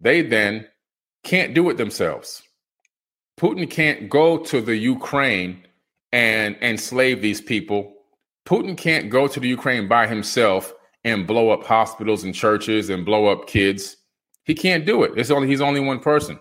[0.00, 0.68] they then
[1.24, 2.42] can't do it themselves.
[3.38, 5.64] Putin can't go to the Ukraine
[6.12, 7.94] and enslave these people.
[8.44, 10.74] Putin can't go to the Ukraine by himself
[11.04, 13.96] and blow up hospitals and churches and blow up kids.
[14.44, 15.12] He can't do it.
[15.16, 16.38] It's only he's only one person.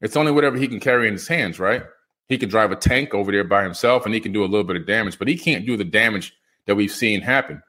[0.00, 1.82] It's only whatever he can carry in his hands, right?
[2.28, 4.64] He could drive a tank over there by himself and he can do a little
[4.64, 6.34] bit of damage, but he can't do the damage
[6.66, 7.62] that we've seen happen.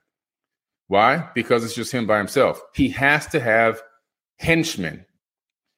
[0.87, 1.29] Why?
[1.33, 2.61] Because it's just him by himself.
[2.75, 3.81] He has to have
[4.37, 5.05] henchmen.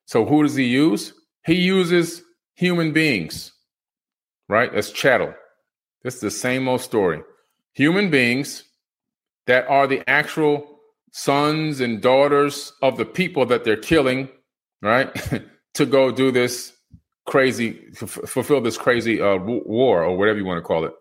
[0.06, 1.14] So who does he use?
[1.46, 2.24] He uses
[2.62, 3.52] human beings,
[4.48, 4.72] right?
[4.72, 5.34] That's chattel.
[6.04, 7.24] This is the same old story.
[7.74, 8.64] Human beings
[9.48, 10.80] that are the actual
[11.12, 14.30] sons and daughters of the people that they're killing,
[14.84, 15.10] right?
[15.74, 16.72] to go do this
[17.26, 20.94] crazy, f- fulfill this crazy uh, war or whatever you want to call it,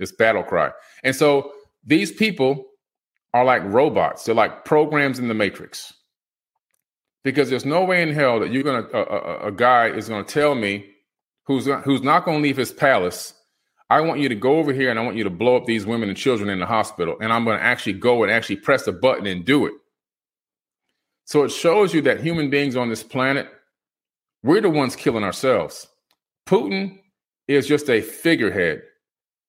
[0.00, 0.72] this battle cry.
[1.04, 1.52] And so
[1.84, 2.64] these people
[3.32, 4.24] are like robots.
[4.24, 5.92] They're like programs in the matrix.
[7.22, 10.54] Because there's no way in hell that you're gonna a, a guy is gonna tell
[10.54, 10.90] me
[11.46, 13.34] who's who's not going to leave his palace.
[13.90, 15.86] I want you to go over here and I want you to blow up these
[15.86, 17.16] women and children in the hospital.
[17.20, 19.74] And I'm going to actually go and actually press a button and do it.
[21.26, 23.48] So it shows you that human beings on this planet,
[24.42, 25.86] we're the ones killing ourselves.
[26.46, 26.98] Putin
[27.48, 28.82] is just a figurehead,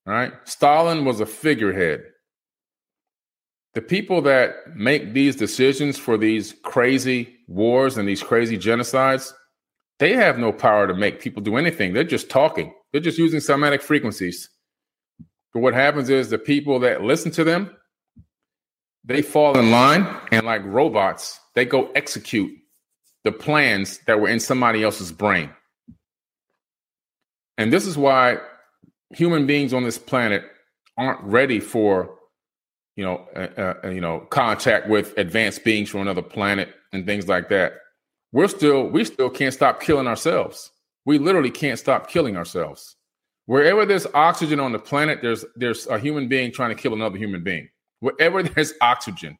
[0.06, 0.34] right?
[0.46, 2.04] Stalin was a figurehead.
[3.74, 9.34] The people that make these decisions for these crazy wars and these crazy genocides,
[10.00, 11.94] they have no power to make people do anything.
[11.94, 12.74] They're just talking.
[12.92, 14.50] They're just using somatic frequencies.
[15.54, 17.76] But what happens is the people that listen to them,
[19.04, 22.52] they fall in line and like robots, they go execute
[23.24, 25.50] the plans that were in somebody else's brain.
[27.58, 28.38] And this is why
[29.12, 30.44] human beings on this planet
[30.98, 32.16] aren't ready for
[32.96, 37.28] you know uh, uh, you know contact with advanced beings from another planet and things
[37.28, 37.74] like that
[38.32, 40.72] we're still we still can't stop killing ourselves.
[41.06, 42.96] We literally can't stop killing ourselves.
[43.46, 47.18] Wherever there's oxygen on the planet, there's there's a human being trying to kill another
[47.18, 47.70] human being.
[48.00, 49.38] Wherever there's oxygen,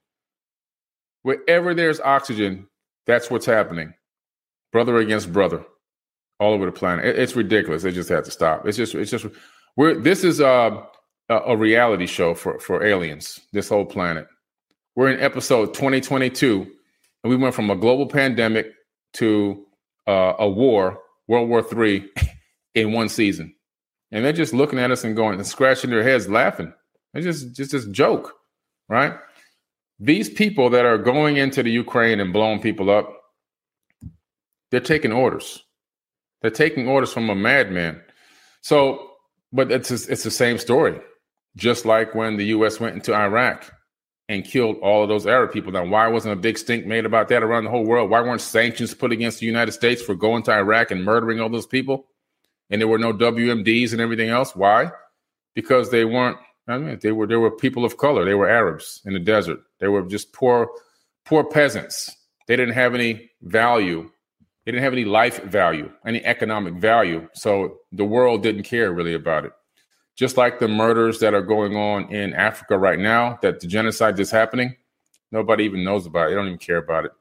[1.24, 2.68] wherever there's oxygen,
[3.08, 3.94] that's what's happening.
[4.72, 5.66] Brother against brother,
[6.40, 7.06] all over the planet.
[7.06, 7.84] It, it's ridiculous.
[7.84, 8.68] They just have to stop.
[8.68, 9.26] It's just it's just
[9.76, 10.84] we're this is uh,
[11.30, 13.40] a a reality show for for aliens.
[13.54, 14.28] This whole planet.
[14.96, 16.72] We're in episode 2022,
[17.26, 18.72] and we went from a global pandemic
[19.14, 19.66] to
[20.06, 22.08] uh, a war, World War Three,
[22.76, 23.56] in one season,
[24.12, 26.72] and they're just looking at us and going and scratching their heads, laughing.
[27.16, 28.36] It's just just this joke,
[28.90, 29.16] right?
[30.00, 33.12] These people that are going into the Ukraine and blowing people up,
[34.70, 35.64] they're taking orders.
[36.44, 38.04] They're taking orders from a madman.
[38.62, 39.10] So,
[39.52, 41.00] but it's it's the same story.
[41.56, 42.80] Just like when the U.S.
[42.80, 43.66] went into Iraq
[44.28, 45.72] and killed all of those Arab people.
[45.72, 48.10] Now, why wasn't a big stink made about that around the whole world?
[48.10, 51.50] Why weren't sanctions put against the United States for going to Iraq and murdering all
[51.50, 52.08] those people?
[52.70, 54.56] And there were no WMDs and everything else.
[54.56, 54.92] Why?
[55.54, 56.38] Because they weren't.
[56.68, 58.26] I mean, they were they were people of color.
[58.26, 59.60] They were Arabs in the desert.
[59.80, 60.70] They were just poor,
[61.26, 62.10] poor peasants.
[62.48, 64.10] They didn't have any value.
[64.66, 67.30] They didn't have any life value, any economic value.
[67.36, 69.52] So the world didn't care really about it
[70.16, 74.20] just like the murders that are going on in Africa right now, that the genocide
[74.20, 74.76] is happening,
[75.32, 76.30] nobody even knows about it.
[76.30, 77.12] They don't even care about it.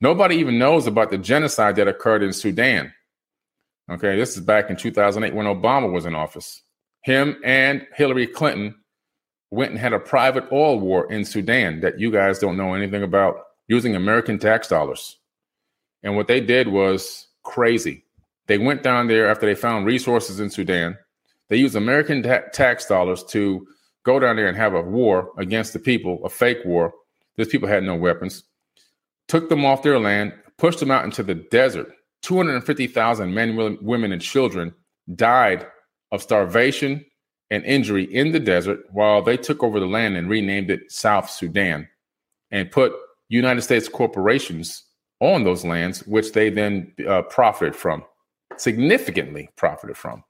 [0.00, 2.92] Nobody even knows about the genocide that occurred in Sudan.
[3.90, 6.62] Okay, this is back in 2008 when Obama was in office.
[7.02, 8.74] Him and Hillary Clinton
[9.50, 13.02] went and had a private oil war in Sudan that you guys don't know anything
[13.02, 15.18] about using American tax dollars.
[16.02, 18.04] And what they did was crazy.
[18.46, 20.96] They went down there after they found resources in Sudan
[21.50, 23.66] they use American ta- tax dollars to
[24.04, 26.94] go down there and have a war against the people, a fake war.
[27.36, 28.44] These people had no weapons.
[29.28, 31.92] Took them off their land, pushed them out into the desert.
[32.22, 34.72] 250,000 men, women, and children
[35.14, 35.66] died
[36.12, 37.04] of starvation
[37.50, 41.28] and injury in the desert while they took over the land and renamed it South
[41.28, 41.88] Sudan
[42.50, 42.92] and put
[43.28, 44.84] United States corporations
[45.20, 48.04] on those lands, which they then uh, profited from,
[48.56, 50.22] significantly profited from.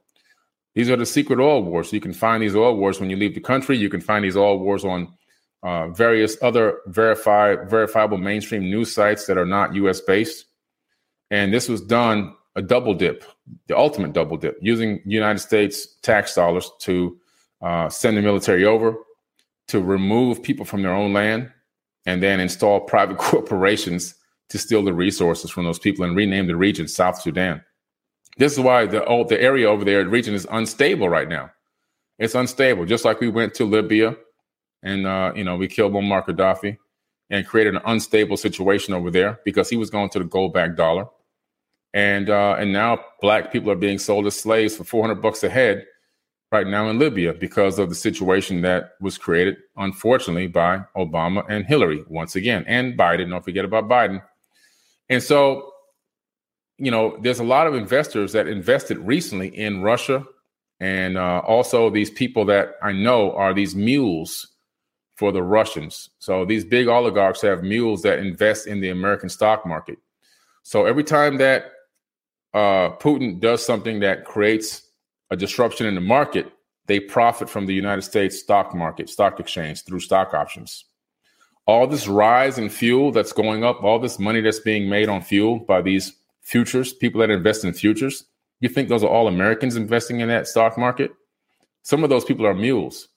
[0.75, 1.93] These are the secret oil wars.
[1.93, 3.77] You can find these oil wars when you leave the country.
[3.77, 5.13] You can find these oil wars on
[5.63, 10.01] uh, various other verified, verifiable mainstream news sites that are not U.S.
[10.01, 10.47] based.
[11.31, 13.25] And this was done a double dip,
[13.67, 17.19] the ultimate double dip, using United States tax dollars to
[17.63, 18.97] uh, send the military over,
[19.69, 21.51] to remove people from their own land,
[22.07, 24.15] and then install private corporations
[24.49, 27.63] to steal the resources from those people and rename the region South Sudan.
[28.41, 31.51] This is why the oh, the area over there, the region is unstable right now.
[32.19, 34.17] It's unstable, just like we went to Libya,
[34.83, 36.79] and uh, you know we killed Muammar Gaddafi
[37.29, 41.05] and created an unstable situation over there because he was going to the gold-backed dollar,
[41.93, 45.51] and uh, and now black people are being sold as slaves for 400 bucks a
[45.51, 45.85] head
[46.51, 51.67] right now in Libya because of the situation that was created, unfortunately, by Obama and
[51.67, 53.29] Hillary once again, and Biden.
[53.29, 54.23] Don't forget about Biden.
[55.11, 55.75] And so,
[56.81, 60.25] you know, there's a lot of investors that invested recently in Russia,
[60.81, 64.49] and uh, also these people that I know are these mules
[65.15, 66.09] for the Russians.
[66.19, 69.99] So these big oligarchs have mules that invest in the American stock market.
[70.63, 71.73] So every time that
[72.55, 74.83] uh, Putin does something that creates
[75.31, 76.51] a disruption in the market,
[76.87, 80.87] they profit from the United States stock market, stock exchange through stock options
[81.71, 85.23] all this rise in fuel that's going up, all this money that's being made on
[85.23, 86.13] fuel by these
[86.43, 88.25] futures, people that invest in futures,
[88.61, 91.11] you think those are all Americans investing in that stock market?
[91.83, 93.09] Some of those people are mules.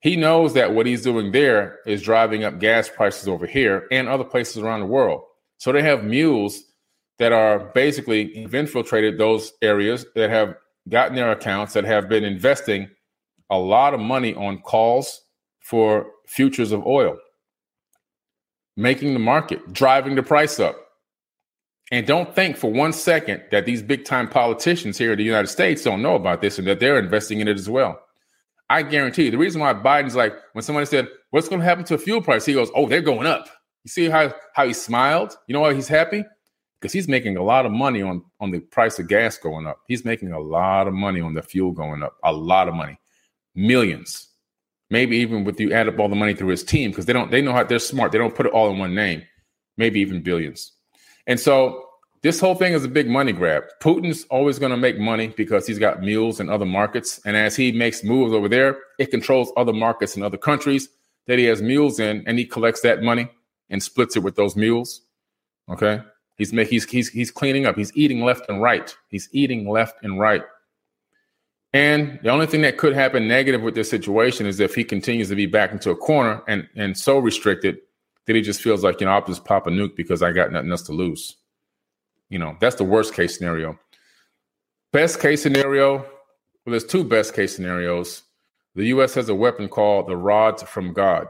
[0.00, 4.08] He knows that what he's doing there is driving up gas prices over here and
[4.08, 5.22] other places around the world.
[5.58, 6.64] So they have mules
[7.18, 10.56] that are basically infiltrated those areas that have
[10.88, 12.90] gotten their accounts that have been investing
[13.50, 15.22] a lot of money on calls
[15.60, 17.16] for futures of oil
[18.76, 20.76] making the market, driving the price up.
[21.92, 25.48] And don't think for one second that these big time politicians here in the United
[25.48, 28.00] States don't know about this and that they're investing in it as well.
[28.70, 31.84] I guarantee you, the reason why Biden's like, when somebody said, What's going to happen
[31.84, 32.44] to a fuel price?
[32.44, 33.46] He goes, Oh, they're going up.
[33.84, 35.36] You see how, how he smiled?
[35.46, 36.24] You know why he's happy?
[36.80, 39.78] Because he's making a lot of money on, on the price of gas going up.
[39.86, 42.98] He's making a lot of money on the fuel going up, a lot of money,
[43.54, 44.32] millions
[44.92, 47.30] maybe even with you add up all the money through his team because they don't
[47.30, 49.22] they know how they're smart they don't put it all in one name
[49.78, 50.72] maybe even billions
[51.26, 51.88] and so
[52.22, 53.64] this whole thing is a big money grab.
[53.80, 57.20] Putin's always going to make money because he's got mules in other markets.
[57.24, 60.88] And as he makes moves over there it controls other markets in other countries
[61.26, 63.28] that he has mules in and he collects that money
[63.70, 65.02] and splits it with those mules.
[65.68, 66.00] Okay?
[66.36, 67.76] He's making he's, he's he's cleaning up.
[67.76, 68.94] He's eating left and right.
[69.08, 70.42] He's eating left and right.
[71.72, 75.28] And the only thing that could happen negative with this situation is if he continues
[75.28, 77.78] to be back into a corner and and so restricted
[78.26, 80.52] that he just feels like, you know, I'll just pop a nuke because I got
[80.52, 81.36] nothing else to lose.
[82.28, 83.78] You know, that's the worst case scenario.
[84.92, 86.06] Best case scenario, well,
[86.66, 88.22] there's two best case scenarios.
[88.74, 91.26] The US has a weapon called the Rods from God.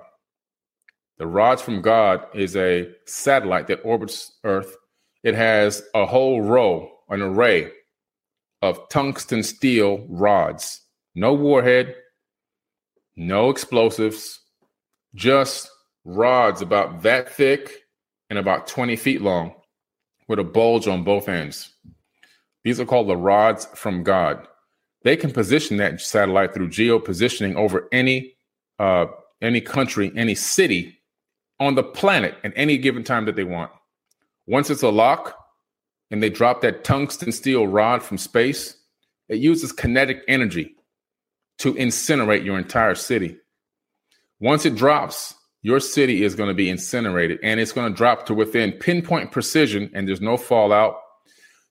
[1.18, 4.76] The Rods from God is a satellite that orbits Earth.
[5.22, 7.70] It has a whole row, an array
[8.62, 10.80] of tungsten steel rods.
[11.14, 11.94] No warhead,
[13.16, 14.40] no explosives,
[15.14, 15.68] just
[16.04, 17.84] rods about that thick
[18.30, 19.54] and about 20 feet long
[20.28, 21.72] with a bulge on both ends.
[22.64, 24.46] These are called the rods from God.
[25.04, 28.34] They can position that satellite through geo positioning over any
[28.78, 29.06] uh,
[29.40, 30.98] any country, any city
[31.58, 33.70] on the planet at any given time that they want.
[34.46, 35.36] Once it's a lock,
[36.12, 38.76] and they drop that tungsten steel rod from space,
[39.28, 40.76] it uses kinetic energy
[41.58, 43.38] to incinerate your entire city.
[44.38, 48.26] Once it drops, your city is going to be incinerated and it's going to drop
[48.26, 50.96] to within pinpoint precision and there's no fallout.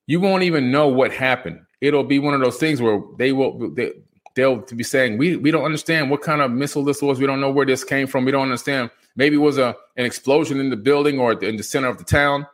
[0.07, 1.61] You won't even know what happened.
[1.81, 3.91] It'll be one of those things where they will they,
[4.35, 7.19] they'll be saying we we don't understand what kind of missile this was.
[7.19, 8.25] We don't know where this came from.
[8.25, 8.91] We don't understand.
[9.15, 12.03] Maybe it was a an explosion in the building or in the center of the
[12.03, 12.45] town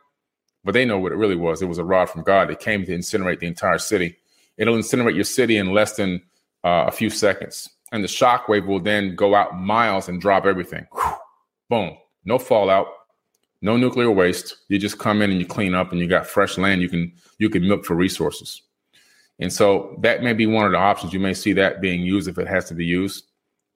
[0.64, 1.62] but they know what it really was.
[1.62, 2.50] It was a rod from God.
[2.50, 4.18] It came to incinerate the entire city.
[4.58, 6.20] It'll incinerate your city in less than
[6.62, 7.70] uh, a few seconds.
[7.90, 10.86] And the shock wave will then go out miles and drop everything.
[10.92, 11.14] Whew.
[11.68, 11.96] Boom.
[12.24, 12.86] No fallout,
[13.62, 14.56] no nuclear waste.
[14.68, 17.12] You just come in and you clean up and you got fresh land you can
[17.38, 18.62] you can milk for resources.
[19.38, 21.12] And so that may be one of the options.
[21.12, 23.24] You may see that being used if it has to be used.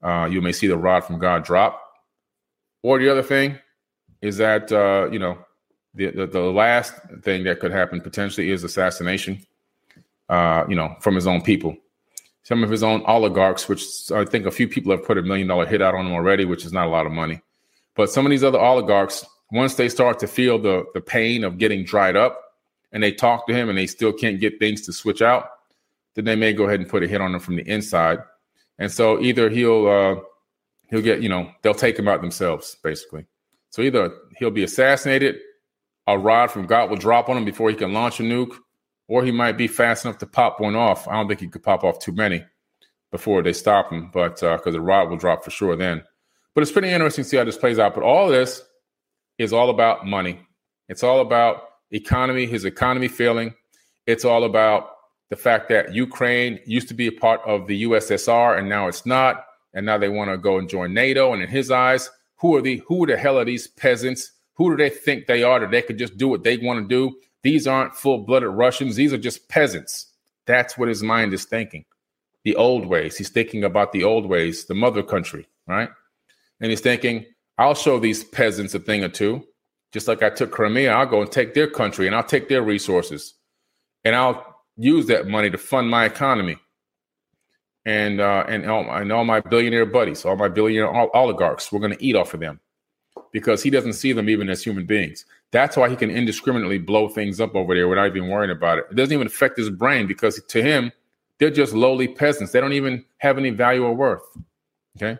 [0.01, 1.81] Uh, you may see the rod from God drop.
[2.83, 3.57] Or the other thing
[4.21, 5.37] is that uh, you know
[5.93, 9.41] the, the, the last thing that could happen potentially is assassination.
[10.29, 11.75] Uh, you know, from his own people.
[12.43, 15.47] some of his own oligarchs, which I think a few people have put a million
[15.47, 17.41] dollar hit out on him already, which is not a lot of money.
[17.95, 21.57] But some of these other oligarchs, once they start to feel the the pain of
[21.57, 22.39] getting dried up,
[22.91, 25.49] and they talk to him and they still can't get things to switch out,
[26.15, 28.19] then they may go ahead and put a hit on him from the inside.
[28.79, 30.15] And so either he'll uh,
[30.89, 33.25] he'll get you know they'll take him out themselves basically.
[33.69, 35.37] So either he'll be assassinated,
[36.05, 38.55] a rod from God will drop on him before he can launch a nuke,
[39.07, 41.07] or he might be fast enough to pop one off.
[41.07, 42.45] I don't think he could pop off too many
[43.11, 46.03] before they stop him, but because uh, the rod will drop for sure then.
[46.53, 47.95] But it's pretty interesting to see how this plays out.
[47.95, 48.63] But all this
[49.37, 50.39] is all about money.
[50.89, 53.53] It's all about economy, his economy failing.
[54.05, 54.91] It's all about
[55.29, 59.05] the fact that Ukraine used to be a part of the USSR and now it's
[59.05, 59.45] not.
[59.73, 61.33] And now they want to go and join NATO.
[61.33, 64.31] And in his eyes, who are the who the hell are these peasants?
[64.55, 66.87] Who do they think they are that they could just do what they want to
[66.87, 67.15] do?
[67.41, 68.95] These aren't full-blooded Russians.
[68.95, 70.13] These are just peasants.
[70.45, 71.85] That's what his mind is thinking.
[72.43, 73.17] The old ways.
[73.17, 75.89] He's thinking about the old ways, the mother country, right?
[76.63, 77.25] And he's thinking,
[77.57, 79.45] I'll show these peasants a thing or two.
[79.91, 82.63] Just like I took Crimea, I'll go and take their country and I'll take their
[82.63, 83.35] resources
[84.03, 86.57] and I'll use that money to fund my economy
[87.85, 91.71] and uh, and, all, and all my billionaire buddies, all my billionaire oligarchs.
[91.71, 92.61] We're going to eat off of them
[93.33, 95.25] because he doesn't see them even as human beings.
[95.51, 98.85] That's why he can indiscriminately blow things up over there without even worrying about it.
[98.89, 100.91] It doesn't even affect his brain because to him,
[101.39, 102.53] they're just lowly peasants.
[102.53, 104.23] They don't even have any value or worth.
[104.97, 105.19] Okay.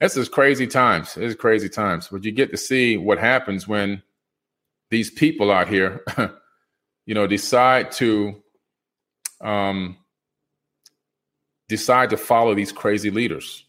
[0.00, 1.16] This is crazy times.
[1.16, 2.08] It's crazy times.
[2.08, 4.02] But you get to see what happens when
[4.90, 6.04] these people out here,
[7.06, 8.42] you know, decide to
[9.40, 9.96] um,
[11.68, 13.64] decide to follow these crazy leaders.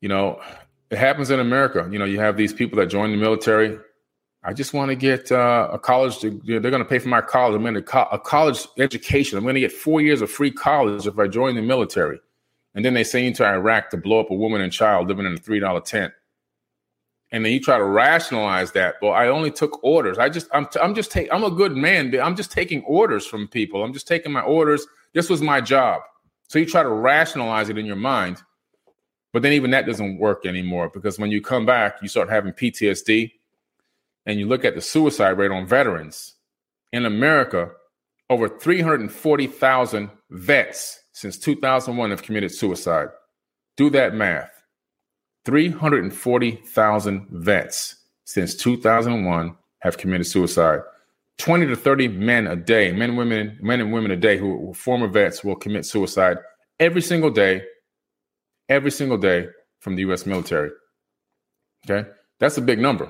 [0.00, 0.40] You know,
[0.90, 1.88] it happens in America.
[1.90, 3.78] You know, you have these people that join the military.
[4.42, 6.18] I just want to get uh, a college.
[6.18, 7.56] To, you know, they're going to pay for my college.
[7.56, 9.38] I'm going to co- a college education.
[9.38, 12.20] I'm going to get four years of free college if I join the military.
[12.74, 15.26] And then they send you to Iraq to blow up a woman and child living
[15.26, 16.12] in a three dollar tent.
[17.30, 18.96] And then you try to rationalize that.
[19.02, 20.18] Well, I only took orders.
[20.18, 21.16] I just I'm t- I'm just.
[21.16, 22.18] I'm a good man.
[22.20, 23.82] I'm just taking orders from people.
[23.82, 24.86] I'm just taking my orders.
[25.14, 26.02] This was my job.
[26.48, 28.42] So you try to rationalize it in your mind.
[29.32, 32.52] But then even that doesn't work anymore because when you come back, you start having
[32.52, 33.32] PTSD
[34.26, 36.34] and you look at the suicide rate on veterans
[36.92, 37.72] in America,
[38.30, 43.08] over 340,000 vets since 2001 have committed suicide.
[43.76, 44.50] Do that math.
[45.44, 50.80] 340,000 vets since 2001 have committed suicide.
[51.38, 54.74] 20 to 30 men a day, men women, men and women a day who are
[54.74, 56.38] former vets will commit suicide
[56.80, 57.62] every single day,
[58.68, 59.46] every single day
[59.80, 60.70] from the US military.
[61.88, 62.08] Okay?
[62.40, 63.08] That's a big number.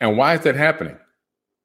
[0.00, 0.96] And why is that happening?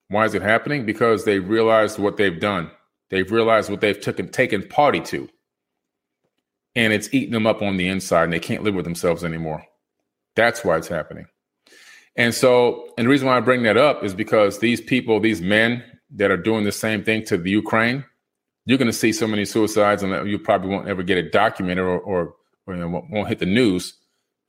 [0.10, 0.86] Why is it happening?
[0.86, 2.72] Because they realized what they've done.
[3.10, 5.30] They've realized what they've taken taken party to.
[6.76, 9.64] And it's eating them up on the inside and they can't live with themselves anymore.
[10.36, 11.28] That's why it's happening.
[12.16, 15.42] And so, and the reason why I bring that up is because these people, these
[15.42, 15.84] men
[16.16, 18.06] that are doing the same thing to the Ukraine,
[18.66, 21.84] you're going to see so many suicides and you probably won't ever get it documented
[21.84, 22.36] or, or,
[22.66, 23.96] or you know, won't hit the news.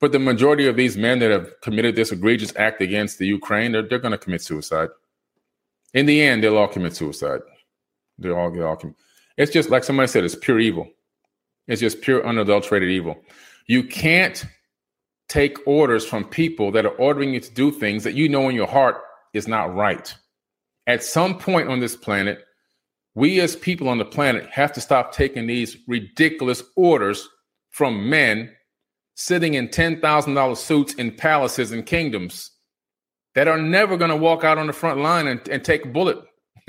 [0.00, 3.72] But the majority of these men that have committed this egregious act against the Ukraine,
[3.72, 4.88] they're, they're going to commit suicide.
[5.94, 7.40] In the end, they'll all commit suicide.
[8.18, 8.78] They all get all.
[9.36, 10.88] It's just like somebody said, it's pure evil.
[11.66, 13.16] It's just pure unadulterated evil.
[13.66, 14.44] You can't
[15.28, 18.54] take orders from people that are ordering you to do things that you know in
[18.54, 18.96] your heart
[19.32, 20.14] is not right.
[20.86, 22.44] At some point on this planet,
[23.14, 27.28] we as people on the planet have to stop taking these ridiculous orders
[27.70, 28.54] from men
[29.14, 32.50] sitting in $10,000 suits in palaces and kingdoms
[33.34, 35.88] that are never going to walk out on the front line and, and take a
[35.88, 36.18] bullet.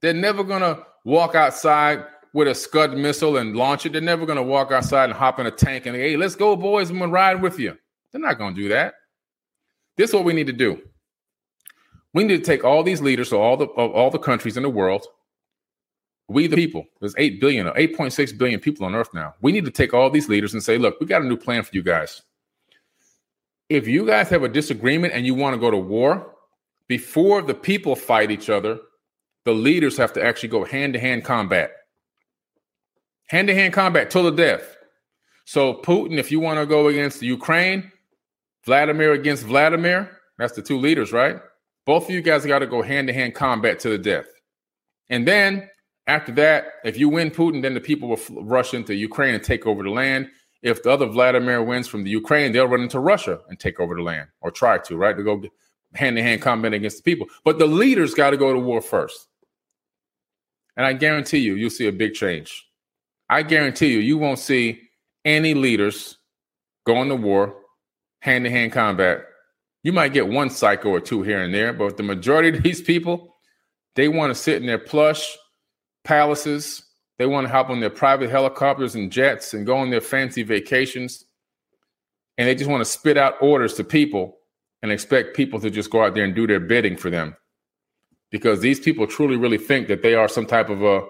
[0.00, 3.92] They're never going to walk outside with a Scud missile and launch it.
[3.92, 6.54] They're never going to walk outside and hop in a tank and, hey, let's go,
[6.56, 6.90] boys.
[6.90, 7.76] I'm going to ride with you.
[8.12, 8.94] They're not going to do that.
[9.96, 10.80] This is what we need to do.
[12.14, 14.70] We need to take all these leaders, so all the all the countries in the
[14.70, 15.04] world,
[16.28, 19.34] we the people, there's 8 billion or 8.6 billion people on earth now.
[19.40, 21.62] We need to take all these leaders and say, look, we got a new plan
[21.62, 22.22] for you guys.
[23.68, 26.34] If you guys have a disagreement and you want to go to war,
[26.86, 28.78] before the people fight each other,
[29.48, 31.70] the leaders have to actually go hand to hand combat.
[33.28, 34.76] Hand to hand combat till the death.
[35.46, 37.90] So, Putin, if you want to go against Ukraine,
[38.66, 41.40] Vladimir against Vladimir, that's the two leaders, right?
[41.86, 44.26] Both of you guys got to go hand to hand combat to the death.
[45.08, 45.70] And then
[46.06, 49.66] after that, if you win Putin, then the people will rush into Ukraine and take
[49.66, 50.28] over the land.
[50.60, 53.94] If the other Vladimir wins from the Ukraine, they'll run into Russia and take over
[53.94, 55.16] the land or try to, right?
[55.16, 55.42] To go
[55.94, 57.28] hand to hand combat against the people.
[57.44, 59.27] But the leaders got to go to war first.
[60.78, 62.64] And I guarantee you, you'll see a big change.
[63.28, 64.80] I guarantee you, you won't see
[65.24, 66.16] any leaders
[66.86, 67.56] going to war,
[68.20, 69.24] hand to hand combat.
[69.82, 72.80] You might get one psycho or two here and there, but the majority of these
[72.80, 73.34] people,
[73.96, 75.36] they want to sit in their plush
[76.04, 76.84] palaces.
[77.18, 80.44] They want to hop on their private helicopters and jets and go on their fancy
[80.44, 81.24] vacations.
[82.38, 84.36] And they just want to spit out orders to people
[84.82, 87.36] and expect people to just go out there and do their bidding for them.
[88.30, 91.02] Because these people truly, really think that they are some type of a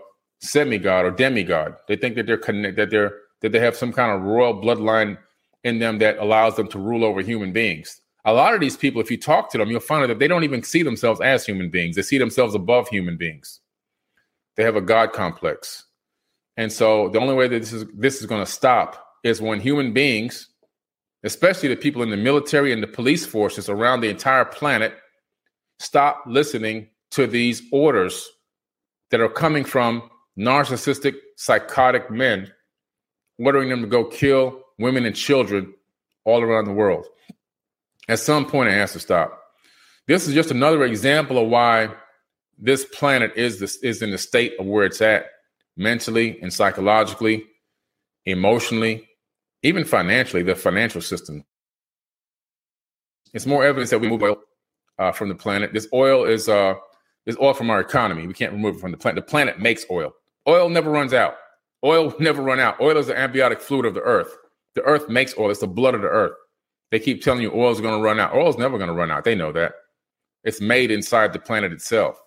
[0.43, 1.75] semigod or demigod.
[1.89, 5.17] They think that they're connect, that they're that they have some kind of royal bloodline
[5.65, 8.01] in them that allows them to rule over human beings.
[8.25, 10.45] A lot of these people, if you talk to them, you'll find that they don't
[10.45, 11.97] even see themselves as human beings.
[11.97, 13.61] They see themselves above human beings.
[14.57, 15.85] They have a God complex.
[16.57, 19.61] And so the only way that this is this is going to stop is when
[19.61, 20.49] human beings,
[21.23, 24.95] especially the people in the military and the police forces around the entire planet,
[25.79, 28.29] stop listening to these orders
[29.11, 32.53] that are coming from narcissistic, psychotic men
[33.39, 35.73] ordering them to go kill women and children
[36.25, 37.07] all around the world.
[38.09, 39.41] At some point, it has to stop.
[40.07, 41.91] This is just another example of why
[42.59, 45.27] this planet is this is in the state of where it's at
[45.77, 47.45] mentally and psychologically,
[48.25, 49.09] emotionally,
[49.63, 50.43] even financially.
[50.43, 51.45] The financial system.
[53.35, 54.39] It's more evidence that we move oil
[54.99, 55.73] uh, from the planet.
[55.75, 56.75] This oil is uh,
[57.29, 58.27] is oil from our economy.
[58.27, 59.25] We can't remove it from the planet.
[59.25, 60.13] The planet makes oil.
[60.49, 61.35] Oil never runs out.
[61.85, 62.81] Oil never run out.
[62.81, 64.35] Oil is the ambiotic fluid of the earth.
[64.75, 65.51] The earth makes oil.
[65.51, 66.33] It's the blood of the earth.
[66.91, 68.35] They keep telling you oil is going to run out.
[68.35, 69.25] Oil is never going to run out.
[69.25, 69.75] They know that.
[70.43, 72.19] It's made inside the planet itself.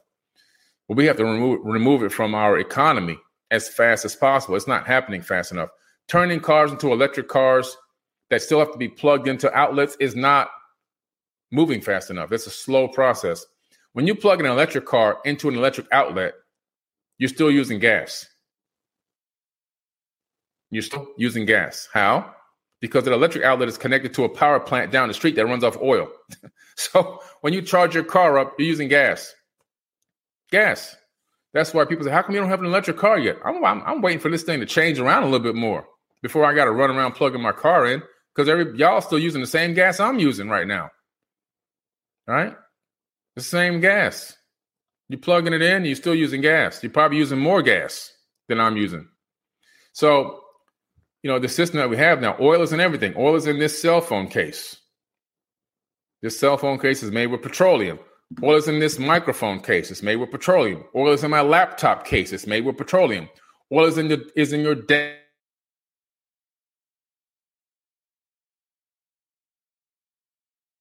[0.87, 3.17] But we have to remove, remove it from our economy
[3.49, 4.55] as fast as possible.
[4.55, 5.69] It's not happening fast enough.
[6.07, 7.75] Turning cars into electric cars
[8.29, 10.51] that still have to be plugged into outlets is not
[11.51, 12.31] moving fast enough.
[12.31, 13.45] It's a slow process.
[13.93, 16.33] When you plug an electric car into an electric outlet,
[17.17, 18.25] you're still using gas.
[20.69, 21.89] You're still using gas.
[21.93, 22.33] How?
[22.79, 25.63] Because the electric outlet is connected to a power plant down the street that runs
[25.63, 26.09] off oil.
[26.77, 29.35] so when you charge your car up, you're using gas.
[30.51, 30.95] Gas.
[31.53, 33.81] That's why people say, "How come you don't have an electric car yet?" I'm, I'm,
[33.83, 35.85] I'm waiting for this thing to change around a little bit more
[36.21, 38.01] before I got to run around plugging my car in
[38.33, 40.89] because y'all still using the same gas I'm using right now.
[42.29, 42.55] All right,
[43.35, 44.35] the same gas.
[45.09, 46.81] You're plugging it in, you're still using gas.
[46.81, 48.13] You're probably using more gas
[48.47, 49.07] than I'm using.
[49.93, 50.41] So
[51.23, 53.13] you know, the system that we have now, oil is in everything.
[53.15, 54.77] Oil is in this cell phone case.
[56.21, 57.99] This cell phone case is made with petroleum.
[58.43, 59.91] Oil is in this microphone case.
[59.91, 60.83] It's made with petroleum.
[60.95, 62.31] Oil is in my laptop case.
[62.31, 63.29] It's made with petroleum.
[63.71, 64.75] Oil is in the is in your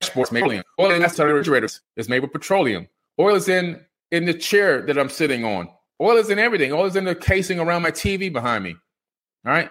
[0.01, 0.33] dashboard.
[0.33, 0.65] Made petroleum.
[0.79, 2.89] Oil in the refrigerators is made with petroleum.
[3.19, 3.81] Oil is in
[4.11, 5.69] in the chair that I'm sitting on.
[6.01, 6.73] Oil is in everything.
[6.73, 8.75] Oil is in the casing around my TV behind me.
[9.47, 9.71] All right.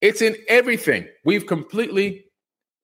[0.00, 1.06] It's in everything.
[1.24, 2.24] We've completely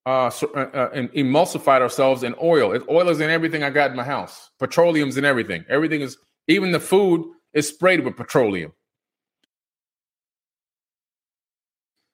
[0.06, 2.72] uh, uh, uh, emulsified ourselves in oil.
[2.72, 4.50] It, oil is in everything I got in my house.
[4.58, 5.64] Petroleum's in everything.
[5.68, 6.16] Everything is,
[6.48, 7.24] even the food
[7.54, 8.72] is sprayed with petroleum.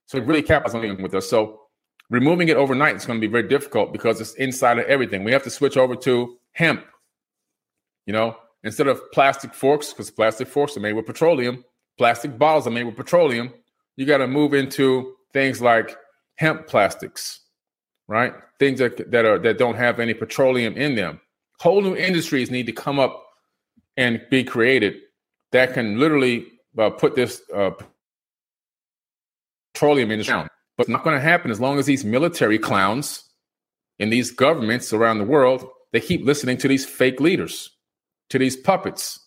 [0.06, 1.28] So it really capitalizing with us.
[1.28, 1.67] So
[2.10, 5.24] removing it overnight is going to be very difficult because it's inside of everything.
[5.24, 6.84] We have to switch over to hemp.
[8.06, 11.64] You know, instead of plastic forks, because plastic forks are made with petroleum,
[11.98, 13.52] plastic bottles are made with petroleum
[13.98, 15.96] you got to move into things like
[16.36, 17.40] hemp plastics,
[18.06, 18.32] right?
[18.60, 21.20] Things that that are that don't have any petroleum in them.
[21.58, 23.24] Whole new industries need to come up
[23.96, 24.94] and be created
[25.50, 26.46] that can literally
[26.78, 27.72] uh, put this uh,
[29.74, 30.47] petroleum in the ground.
[30.78, 33.24] But it's not going to happen as long as these military clowns
[33.98, 37.70] in these governments around the world they keep listening to these fake leaders,
[38.30, 39.18] to these puppets.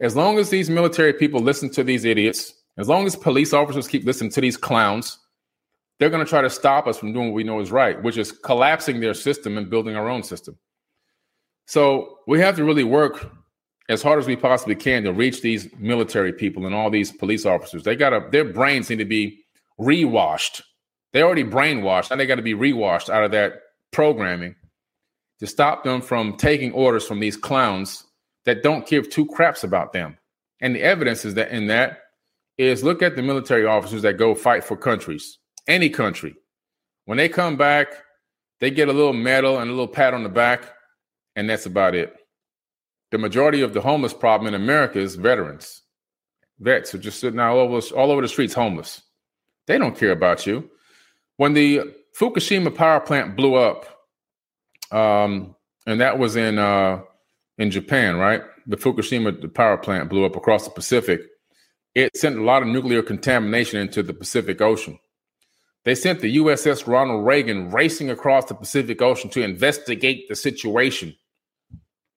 [0.00, 3.88] As long as these military people listen to these idiots, as long as police officers
[3.88, 5.18] keep listening to these clowns,
[5.98, 8.16] they're going to try to stop us from doing what we know is right, which
[8.16, 10.56] is collapsing their system and building our own system.
[11.66, 13.30] So we have to really work
[13.90, 17.44] as hard as we possibly can to reach these military people and all these police
[17.44, 17.82] officers.
[17.82, 19.40] They got to, their brains need to be
[19.76, 20.62] rewashed.
[21.12, 24.54] They're already brainwashed, and they got to be rewashed out of that programming
[25.40, 28.04] to stop them from taking orders from these clowns
[28.44, 30.16] that don't give two craps about them.
[30.60, 31.98] And the evidence is that in that
[32.58, 36.36] is look at the military officers that go fight for countries, any country.
[37.06, 37.88] When they come back,
[38.60, 40.70] they get a little medal and a little pat on the back,
[41.34, 42.14] and that's about it.
[43.10, 45.82] The majority of the homeless problem in America is veterans.
[46.60, 49.02] Vets are just sitting all over, all over the streets homeless.
[49.66, 50.70] They don't care about you.
[51.40, 51.80] When the
[52.18, 53.86] Fukushima power plant blew up,
[54.90, 57.00] um, and that was in uh,
[57.56, 58.42] in Japan, right?
[58.66, 61.22] The Fukushima power plant blew up across the Pacific
[61.94, 64.98] it sent a lot of nuclear contamination into the Pacific Ocean.
[65.84, 71.16] They sent the USS Ronald Reagan racing across the Pacific Ocean to investigate the situation.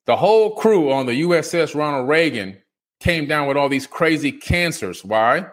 [0.05, 2.57] The whole crew on the USS Ronald Reagan
[2.99, 5.03] came down with all these crazy cancers.
[5.03, 5.47] Why?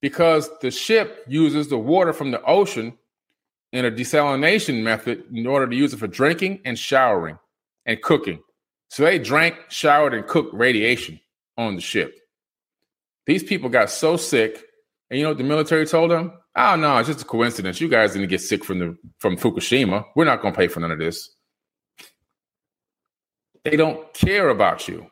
[0.00, 2.96] Because the ship uses the water from the ocean
[3.72, 7.38] in a desalination method in order to use it for drinking and showering
[7.86, 8.40] and cooking.
[8.88, 11.20] So they drank, showered, and cooked radiation
[11.56, 12.14] on the ship.
[13.26, 14.62] These people got so sick,
[15.10, 16.32] and you know what the military told them?
[16.56, 17.80] Oh no, it's just a coincidence.
[17.80, 20.04] You guys didn't get sick from the from Fukushima.
[20.14, 21.30] We're not gonna pay for none of this.
[23.64, 25.10] They don't care about you.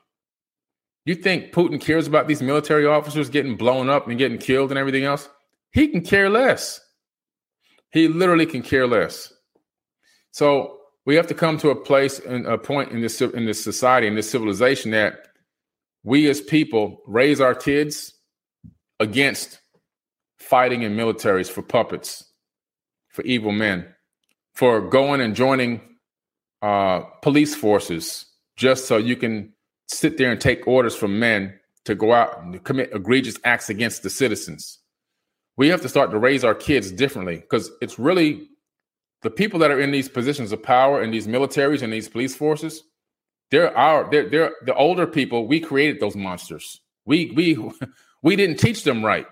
[1.04, 4.78] You think Putin cares about these military officers getting blown up and getting killed and
[4.78, 5.28] everything else?
[5.72, 6.80] He can care less.
[7.90, 9.32] He literally can care less.
[10.30, 13.62] So we have to come to a place and a point in this in this
[13.62, 15.14] society in this civilization that
[16.04, 18.14] we as people raise our kids
[19.00, 19.60] against
[20.38, 22.24] fighting in militaries for puppets,
[23.08, 23.86] for evil men,
[24.54, 25.80] for going and joining
[26.60, 28.26] uh, police forces
[28.56, 29.52] just so you can
[29.92, 34.02] sit there and take orders from men to go out and commit egregious acts against
[34.02, 34.78] the citizens.
[35.56, 38.48] We have to start to raise our kids differently because it's really
[39.22, 42.34] the people that are in these positions of power in these militaries and these police
[42.34, 42.84] forces
[43.52, 45.46] they're our they're they're the older people.
[45.46, 46.80] We created those monsters.
[47.04, 47.70] We we
[48.22, 49.26] we didn't teach them right.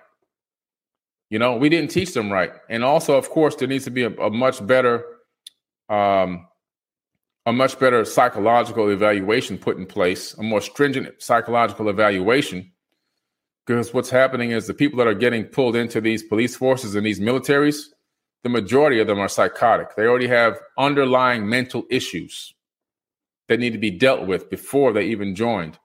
[1.31, 2.53] You know, we didn't teach them right.
[2.69, 5.05] And also, of course, there needs to be a, a much better
[5.89, 6.47] um
[7.47, 12.71] a much better psychological evaluation put in place, a more stringent psychological evaluation.
[13.67, 17.07] Because what's happening is the people that are getting pulled into these police forces and
[17.07, 17.85] these militaries,
[18.43, 19.95] the majority of them are psychotic.
[19.97, 22.55] They already have underlying mental issues
[23.49, 25.79] that need to be dealt with before they even joined.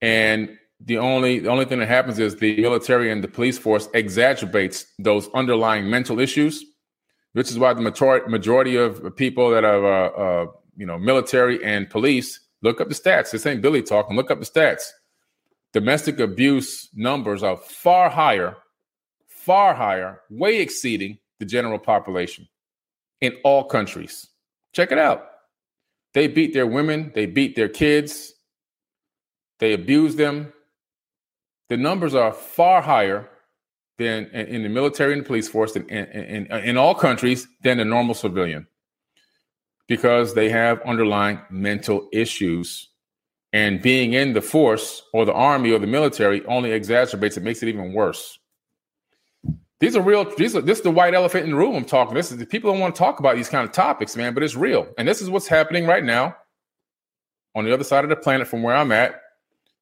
[0.00, 3.86] And the only the only thing that happens is the military and the police force
[3.88, 6.64] exacerbates those underlying mental issues,
[7.34, 10.46] which is why the majority majority of people that are uh, uh,
[10.76, 13.30] you know military and police look up the stats.
[13.30, 14.16] This ain't Billy talking.
[14.16, 14.82] Look up the stats.
[15.72, 18.56] Domestic abuse numbers are far higher,
[19.28, 22.46] far higher, way exceeding the general population
[23.20, 24.28] in all countries.
[24.72, 25.28] Check it out.
[26.14, 28.34] They beat their women, they beat their kids,
[29.60, 30.52] they abuse them.
[31.70, 33.30] The numbers are far higher
[33.96, 37.78] than in the military and the police force in, in, in, in all countries than
[37.78, 38.66] the normal civilian
[39.88, 42.88] because they have underlying mental issues.
[43.54, 47.62] And being in the force or the army or the military only exacerbates it, makes
[47.62, 48.38] it even worse.
[49.78, 50.24] These are real.
[50.36, 51.74] These are this is the white elephant in the room.
[51.74, 52.14] I'm talking.
[52.14, 54.32] This is the people don't want to talk about these kind of topics, man.
[54.32, 56.36] But it's real, and this is what's happening right now
[57.56, 59.20] on the other side of the planet from where I'm at.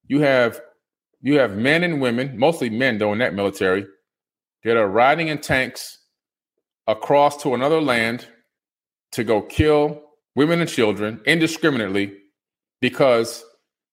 [0.07, 0.61] You have
[1.21, 3.87] you have men and women, mostly men though in that military,
[4.65, 5.99] that are riding in tanks
[6.87, 8.27] across to another land
[9.13, 10.03] to go kill
[10.37, 12.17] women and children indiscriminately
[12.81, 13.45] because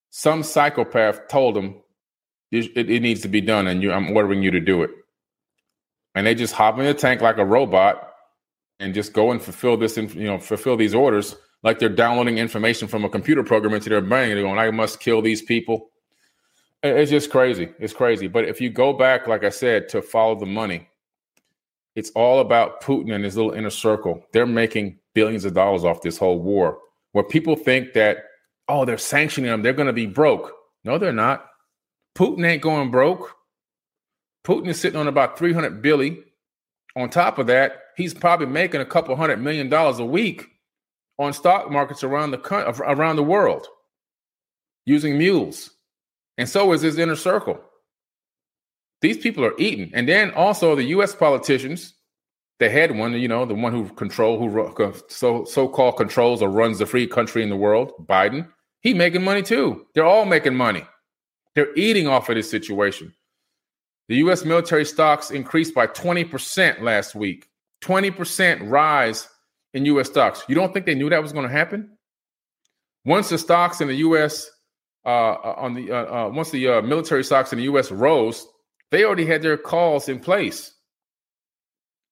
[0.10, 1.82] some psychopath told them
[2.52, 4.92] it, it needs to be done, and you, I'm ordering you to do it
[6.18, 8.12] and they just hop in the tank like a robot
[8.80, 12.88] and just go and fulfill this, you know, fulfill these orders like they're downloading information
[12.88, 14.32] from a computer program into their brain.
[14.32, 15.92] And they're going, I must kill these people.
[16.82, 17.70] It's just crazy.
[17.78, 18.28] It's crazy.
[18.28, 20.90] But if you go back, like I said, to follow the money,
[21.98, 24.24] it's all about Putin and his little inner circle.
[24.32, 26.78] They're making billions of dollars off this whole war.
[27.14, 28.18] Where people think that,
[28.68, 30.54] oh, they're sanctioning them, they're going to be broke.
[30.84, 31.48] No, they're not.
[32.16, 33.34] Putin ain't going broke.
[34.46, 36.24] Putin is sitting on about 300 billion.
[36.96, 40.46] On top of that, he's probably making a couple hundred million dollars a week
[41.18, 42.40] on stock markets around the
[42.86, 43.66] around the world
[44.86, 45.72] using mules.
[46.38, 47.60] And so is his inner circle.
[49.02, 49.92] These people are eating.
[49.94, 51.94] And then also the US politicians,
[52.60, 56.80] the head one, you know, the one who control who so so-called controls or runs
[56.80, 58.48] the free country in the world, Biden,
[58.82, 59.86] he making money too.
[59.94, 60.86] They're all making money.
[61.56, 63.14] They're eating off of this situation.
[64.10, 64.46] The U.S.
[64.46, 67.50] military stocks increased by 20% last week.
[67.82, 69.28] 20% rise
[69.74, 70.08] in U.S.
[70.08, 70.44] stocks.
[70.48, 71.98] You don't think they knew that was going to happen?
[73.06, 74.50] Once the stocks in the U.S.
[75.06, 77.92] Uh, uh, on the uh, uh, once the uh, military stocks in the U.S.
[77.92, 78.46] rose,
[78.92, 80.74] they already had their calls in place.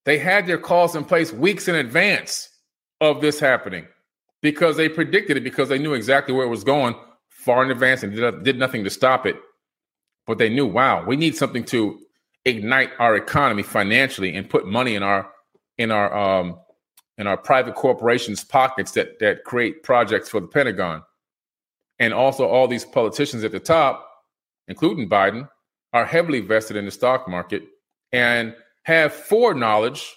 [0.06, 2.50] They had their calls in place weeks in advance
[3.02, 3.88] of this happening
[4.42, 6.96] because they predicted it because they knew exactly where it was going
[7.30, 9.36] far in advance and did, did nothing to stop it
[10.26, 12.00] but they knew, wow, we need something to
[12.46, 15.30] ignite our economy financially and put money in our
[15.78, 16.60] in our um
[17.18, 21.04] in our private corporations pockets that that create projects for the Pentagon.
[22.00, 24.06] And also all these politicians at the top,
[24.68, 25.48] including Biden,
[25.96, 27.64] are heavily vested in the stock market
[28.12, 30.14] and have foreknowledge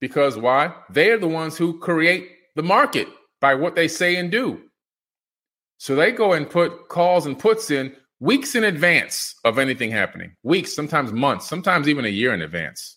[0.00, 0.74] because why?
[0.88, 3.06] They are the ones who create the market
[3.38, 4.62] by what they say and do.
[5.76, 10.36] So they go and put calls and puts in weeks in advance of anything happening,
[10.42, 12.96] weeks, sometimes months, sometimes even a year in advance.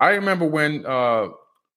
[0.00, 1.28] I remember when uh,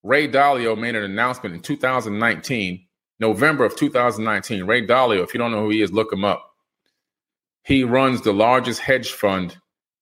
[0.02, 2.88] Ray Dalio made an announcement in 2019,
[3.20, 4.64] November of 2019.
[4.64, 6.44] Ray Dalio, if you don't know who he is, look him up.
[7.68, 9.57] He runs the largest hedge fund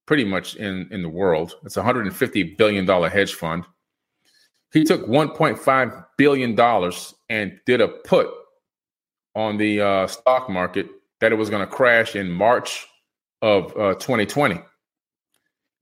[0.05, 1.55] pretty much in, in the world.
[1.63, 3.63] It's a $150 billion hedge fund.
[4.71, 6.91] He took $1.5 billion
[7.29, 8.29] and did a put
[9.33, 10.85] on the uh, stock market
[11.21, 12.85] that it was going to crash in March
[13.41, 14.61] of uh, 2020.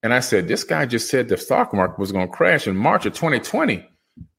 [0.04, 2.78] And I said, This guy just said the stock market was going to crash in
[2.78, 3.86] March of 2020.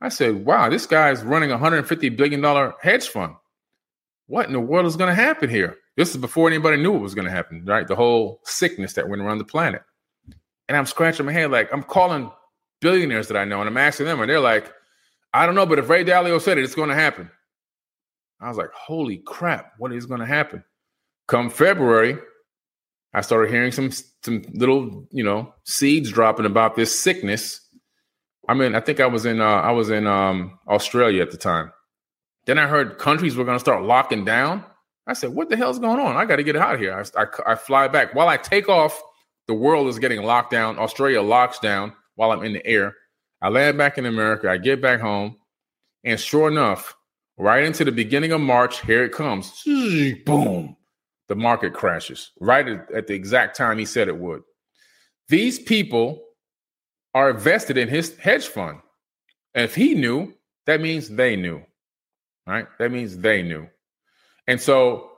[0.00, 3.34] I said, Wow, this guy's running a $150 billion hedge fund.
[4.26, 5.76] What in the world is going to happen here?
[5.96, 7.86] This is before anybody knew what was going to happen, right?
[7.86, 9.82] The whole sickness that went around the planet.
[10.68, 12.30] And I'm scratching my head like I'm calling
[12.80, 14.72] billionaires that I know and I'm asking them, and they're like,
[15.32, 17.30] I don't know, but if Ray Dalio said it, it's going to happen.
[18.40, 20.64] I was like, holy crap, what is going to happen?
[21.26, 22.18] Come February,
[23.14, 23.90] I started hearing some
[24.24, 27.60] some little, you know, seeds dropping about this sickness.
[28.48, 31.36] I mean, I think I was in uh, I was in um, Australia at the
[31.36, 31.72] time.
[32.46, 34.64] Then I heard countries were going to start locking down.
[35.06, 36.16] I said, "What the hell's going on?
[36.16, 38.68] I got to get out of here." I, I, I fly back while I take
[38.68, 39.00] off.
[39.46, 40.78] The world is getting locked down.
[40.78, 42.94] Australia locks down while I'm in the air.
[43.42, 44.50] I land back in America.
[44.50, 45.36] I get back home,
[46.02, 46.94] and sure enough,
[47.36, 49.62] right into the beginning of March, here it comes.
[50.24, 50.76] Boom.
[51.28, 54.42] The market crashes right at the exact time he said it would.
[55.28, 56.22] These people
[57.14, 58.78] are invested in his hedge fund.
[59.54, 60.34] If he knew,
[60.66, 61.62] that means they knew.
[62.46, 62.66] Right?
[62.78, 63.68] That means they knew.
[64.46, 65.10] And so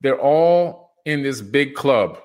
[0.00, 2.18] they're all in this big club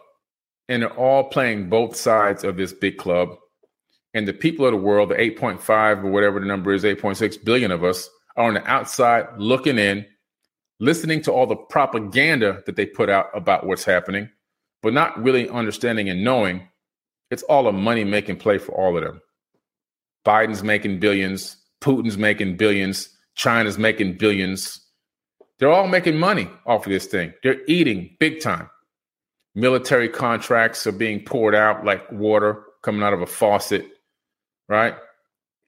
[0.67, 3.35] and they're all playing both sides of this big club.
[4.13, 7.71] And the people of the world, the 8.5 or whatever the number is, 8.6 billion
[7.71, 10.05] of us, are on the outside looking in,
[10.79, 14.29] listening to all the propaganda that they put out about what's happening,
[14.81, 16.67] but not really understanding and knowing
[17.29, 19.21] it's all a money making play for all of them.
[20.25, 23.09] Biden's making billions, Putin's making billions,
[23.39, 24.81] China's making billions.
[25.57, 27.33] They're all making money off of this thing.
[27.43, 28.69] They're eating big time.
[29.55, 33.85] Military contracts are being poured out like water coming out of a faucet,
[34.67, 34.95] right?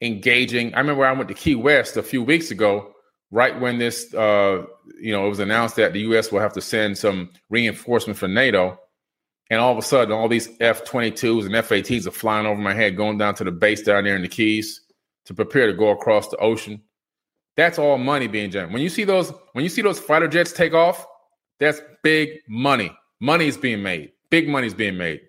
[0.02, 0.74] engaging.
[0.74, 2.92] I remember I went to Key West a few weeks ago,
[3.30, 4.66] right when this, uh,
[5.00, 6.32] you know, it was announced that the U.S.
[6.32, 8.78] will have to send some reinforcements for NATO.
[9.50, 12.60] And all of a sudden, all these F 22s and F 18s are flying over
[12.60, 14.82] my head, going down to the base down there in the Keys
[15.26, 16.82] to prepare to go across the ocean.
[17.58, 18.74] That's all money being generated.
[18.74, 21.06] When you see those, when you see those fighter jets take off,
[21.60, 22.96] that's big money.
[23.20, 24.12] Money is being made.
[24.30, 25.22] Big money is being made.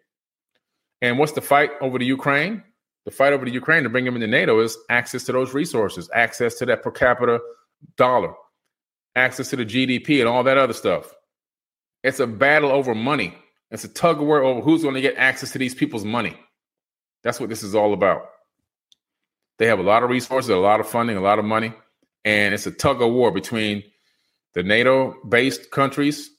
[1.00, 2.62] And what's the fight over the Ukraine?
[3.04, 6.08] The fight over the Ukraine to bring them into NATO is access to those resources,
[6.14, 7.40] access to that per capita
[7.96, 8.34] dollar,
[9.16, 11.12] access to the GDP and all that other stuff.
[12.04, 13.36] It's a battle over money.
[13.72, 16.36] It's a tug of war over who's going to get access to these people's money.
[17.24, 18.28] That's what this is all about.
[19.58, 21.72] They have a lot of resources, a lot of funding, a lot of money,
[22.24, 23.82] and it's a tug of war between
[24.54, 26.30] the NATO based countries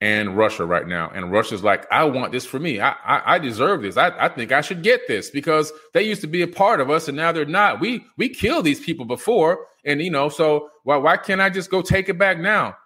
[0.00, 1.10] and Russia right now.
[1.14, 2.80] And Russia's like, I want this for me.
[2.80, 3.96] I I, I deserve this.
[3.96, 6.90] I, I think I should get this because they used to be a part of
[6.90, 7.80] us and now they're not.
[7.80, 9.66] We we killed these people before.
[9.84, 12.76] And you know, so why why can't I just go take it back now?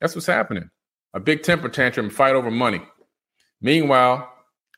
[0.00, 0.70] That's what's happening.
[1.14, 2.82] A big temper tantrum, fight over money.
[3.60, 4.28] Meanwhile,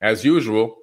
[0.03, 0.77] as usual,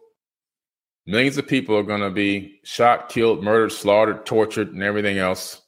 [1.06, 5.61] millions of people are going to be shot, killed, murdered, slaughtered, tortured, and everything else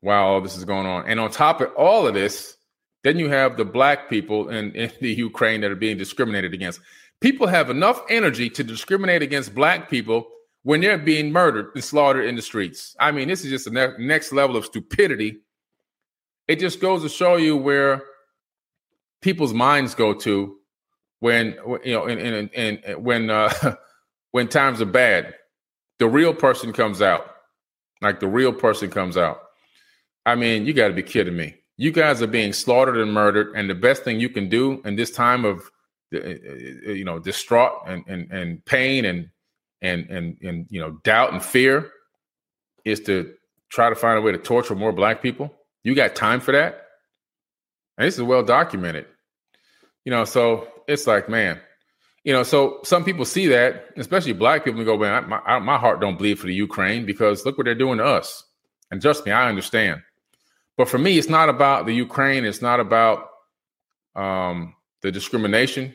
[0.00, 1.06] while all this is going on.
[1.08, 2.56] And on top of all of this,
[3.04, 6.80] then you have the black people in, in the Ukraine that are being discriminated against.
[7.20, 10.28] People have enough energy to discriminate against black people
[10.62, 12.94] when they're being murdered and slaughtered in the streets.
[13.00, 15.38] I mean, this is just the ne- next level of stupidity.
[16.46, 18.02] It just goes to show you where
[19.20, 20.56] people's minds go to
[21.20, 23.52] when you know, and and, and when uh,
[24.32, 25.34] when times are bad.
[25.98, 27.26] The real person comes out,
[28.00, 29.40] like the real person comes out.
[30.28, 31.54] I mean, you got to be kidding me.
[31.78, 34.96] You guys are being slaughtered and murdered and the best thing you can do in
[34.96, 35.70] this time of
[36.14, 39.30] uh, uh, you know distraught and and, and pain and
[39.80, 41.90] and and and you know doubt and fear
[42.84, 43.32] is to
[43.70, 45.54] try to find a way to torture more black people.
[45.82, 46.84] You got time for that?
[47.96, 49.06] And this is well documented.
[50.04, 51.60] You know so it's like man
[52.24, 55.78] you know so some people see that especially black people and go man my, my
[55.78, 58.44] heart don't bleed for the ukraine because look what they're doing to us.
[58.90, 60.02] And trust me i understand
[60.78, 62.44] but for me, it's not about the Ukraine.
[62.44, 63.28] It's not about
[64.14, 65.92] um, the discrimination.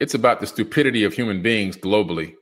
[0.00, 2.34] It's about the stupidity of human beings globally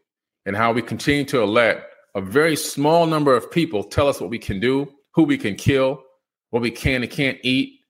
[0.47, 4.29] and how we continue to let a very small number of people tell us what
[4.29, 6.03] we can do, who we can kill,
[6.51, 7.81] what we can and can't eat,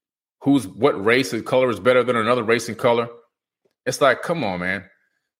[0.40, 3.08] who's what race and color is better than another race and color.
[3.84, 4.84] It's like, come on, man.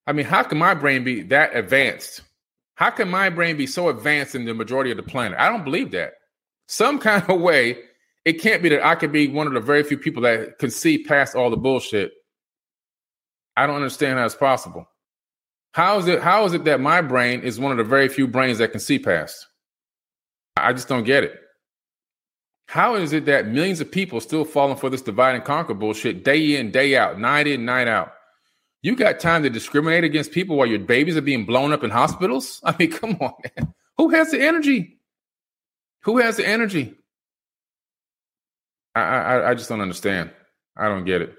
[0.08, 2.22] I mean, how can my brain be that advanced?
[2.74, 5.38] How can my brain be so advanced in the majority of the planet?
[5.38, 6.14] I don't believe that.
[6.66, 7.78] Some kind of way,
[8.24, 10.70] it can't be that I could be one of the very few people that can
[10.70, 12.12] see past all the bullshit.
[13.56, 14.88] I don't understand how it's possible.
[15.72, 16.20] How is it?
[16.20, 18.80] How is it that my brain is one of the very few brains that can
[18.80, 19.46] see past?
[20.56, 21.38] I just don't get it.
[22.68, 26.24] How is it that millions of people still falling for this divide and conquer bullshit
[26.24, 28.12] day in, day out, night in, night out?
[28.82, 31.90] You got time to discriminate against people while your babies are being blown up in
[31.90, 32.60] hospitals?
[32.64, 33.74] I mean, come on, man.
[33.98, 34.98] Who has the energy?
[36.02, 36.94] Who has the energy?
[38.94, 40.30] I, I, I just don't understand.
[40.76, 41.34] I don't get it.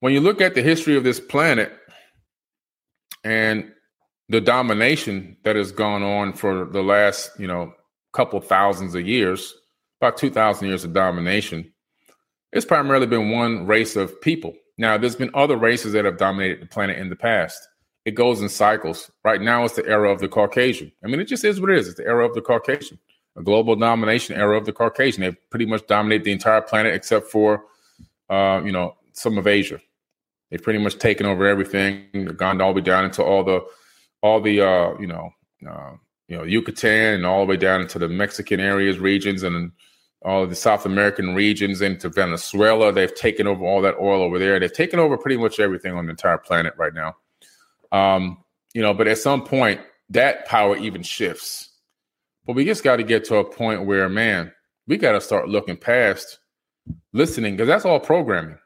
[0.00, 1.72] When you look at the history of this planet
[3.22, 3.70] and
[4.28, 7.72] the domination that has gone on for the last, you know,
[8.12, 9.54] couple thousands of years,
[10.00, 11.72] about 2,000 years of domination,
[12.52, 14.54] it's primarily been one race of people.
[14.78, 17.66] Now, there's been other races that have dominated the planet in the past.
[18.04, 19.10] It goes in cycles.
[19.24, 20.92] Right now, it's the era of the Caucasian.
[21.02, 21.88] I mean, it just is what it is.
[21.88, 22.98] It's the era of the Caucasian,
[23.36, 25.22] a global domination era of the Caucasian.
[25.22, 27.64] They've pretty much dominated the entire planet except for,
[28.30, 29.80] uh, you know, some of Asia.
[30.50, 32.06] They've pretty much taken over everything.
[32.12, 33.64] They've gone all the way down into all the,
[34.22, 35.30] all the, uh, you know,
[35.68, 35.92] uh,
[36.28, 39.72] you know, Yucatan and all the way down into the Mexican areas, regions, and
[40.22, 42.92] all the South American regions into Venezuela.
[42.92, 44.58] They've taken over all that oil over there.
[44.58, 47.16] They've taken over pretty much everything on the entire planet right now.
[47.92, 48.38] Um,
[48.72, 49.80] you know, but at some point,
[50.10, 51.70] that power even shifts.
[52.46, 54.52] But we just got to get to a point where, man,
[54.86, 56.38] we got to start looking past
[57.12, 58.58] listening because that's all programming.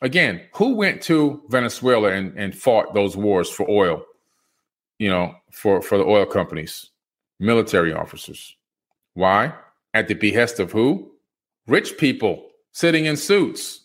[0.00, 4.04] Again, who went to Venezuela and, and fought those wars for oil?
[4.98, 6.90] You know, for, for the oil companies,
[7.38, 8.56] military officers.
[9.14, 9.54] Why?
[9.94, 11.12] At the behest of who?
[11.66, 13.80] Rich people sitting in suits.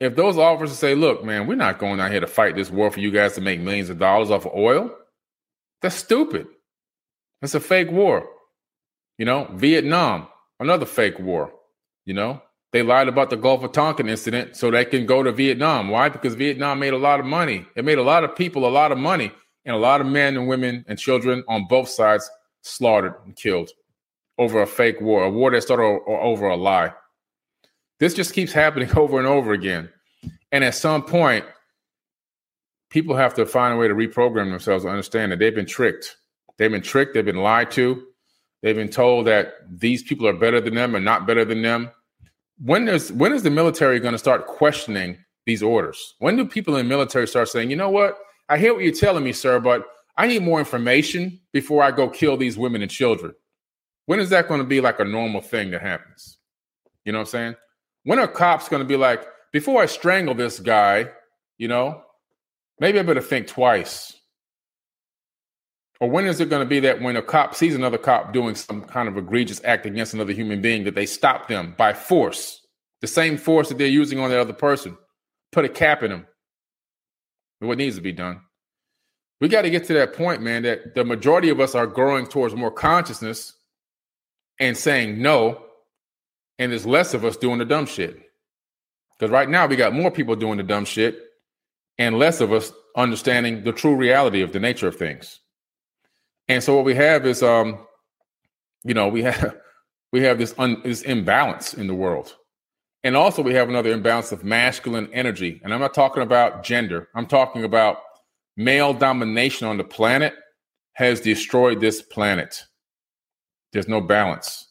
[0.00, 2.90] If those officers say, look, man, we're not going out here to fight this war
[2.90, 4.90] for you guys to make millions of dollars off of oil,
[5.80, 6.46] that's stupid.
[7.42, 8.28] It's a fake war.
[9.18, 10.28] You know, Vietnam,
[10.60, 11.52] another fake war.
[12.04, 15.32] You know, they lied about the Gulf of Tonkin incident so they can go to
[15.32, 15.88] Vietnam.
[15.88, 16.08] Why?
[16.08, 17.66] Because Vietnam made a lot of money.
[17.74, 19.32] It made a lot of people a lot of money,
[19.64, 22.28] and a lot of men and women and children on both sides
[22.62, 23.70] slaughtered and killed
[24.38, 26.92] over a fake war, a war that started over a lie.
[27.98, 29.88] This just keeps happening over and over again.
[30.52, 31.44] And at some point,
[32.90, 36.16] people have to find a way to reprogram themselves to understand that they've been tricked.
[36.58, 38.02] They've been tricked, they've been lied to,
[38.62, 41.90] they've been told that these people are better than them or not better than them.
[42.58, 46.14] When is when is the military going to start questioning these orders?
[46.18, 48.18] When do people in the military start saying, you know what?
[48.48, 49.86] I hear what you're telling me, sir, but
[50.16, 53.34] I need more information before I go kill these women and children.
[54.06, 56.38] When is that going to be like a normal thing that happens?
[57.04, 57.54] You know what I'm saying?
[58.04, 61.10] When are cops going to be like, before I strangle this guy,
[61.58, 62.02] you know,
[62.78, 64.14] maybe I better think twice.
[66.00, 68.54] Or when is it going to be that when a cop sees another cop doing
[68.54, 72.60] some kind of egregious act against another human being, that they stop them by force,
[73.00, 74.96] the same force that they're using on the other person,
[75.52, 76.26] put a cap in them?
[77.60, 78.40] What needs to be done?
[79.40, 82.26] We got to get to that point, man, that the majority of us are growing
[82.26, 83.54] towards more consciousness
[84.58, 85.62] and saying no,
[86.58, 88.20] and there's less of us doing the dumb shit.
[89.18, 91.18] Because right now we got more people doing the dumb shit
[91.98, 95.40] and less of us understanding the true reality of the nature of things.
[96.48, 97.86] And so what we have is um,
[98.84, 99.56] you know, we have
[100.12, 102.36] we have this un, this imbalance in the world.
[103.04, 105.60] And also we have another imbalance of masculine energy.
[105.62, 107.08] And I'm not talking about gender.
[107.14, 107.98] I'm talking about
[108.56, 110.34] male domination on the planet
[110.94, 112.64] has destroyed this planet.
[113.72, 114.68] There's no balance.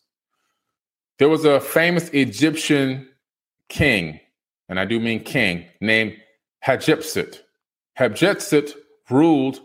[1.19, 3.07] There was a famous Egyptian
[3.69, 4.19] king,
[4.67, 6.17] and I do mean king, named
[6.65, 7.39] Hatshepsut.
[7.97, 8.73] Hatshepsut
[9.09, 9.61] ruled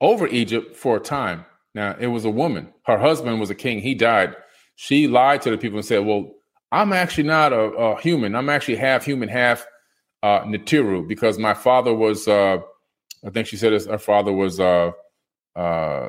[0.00, 1.46] over Egypt for a time.
[1.74, 2.72] Now, it was a woman.
[2.86, 3.80] Her husband was a king.
[3.80, 4.34] He died.
[4.76, 6.32] She lied to the people and said, Well,
[6.72, 8.34] I'm actually not a, a human.
[8.34, 9.66] I'm actually half human, half
[10.22, 10.44] uh,
[11.06, 12.58] because my father was, uh,
[13.24, 14.92] I think she said his, her father was uh,
[15.56, 16.08] uh,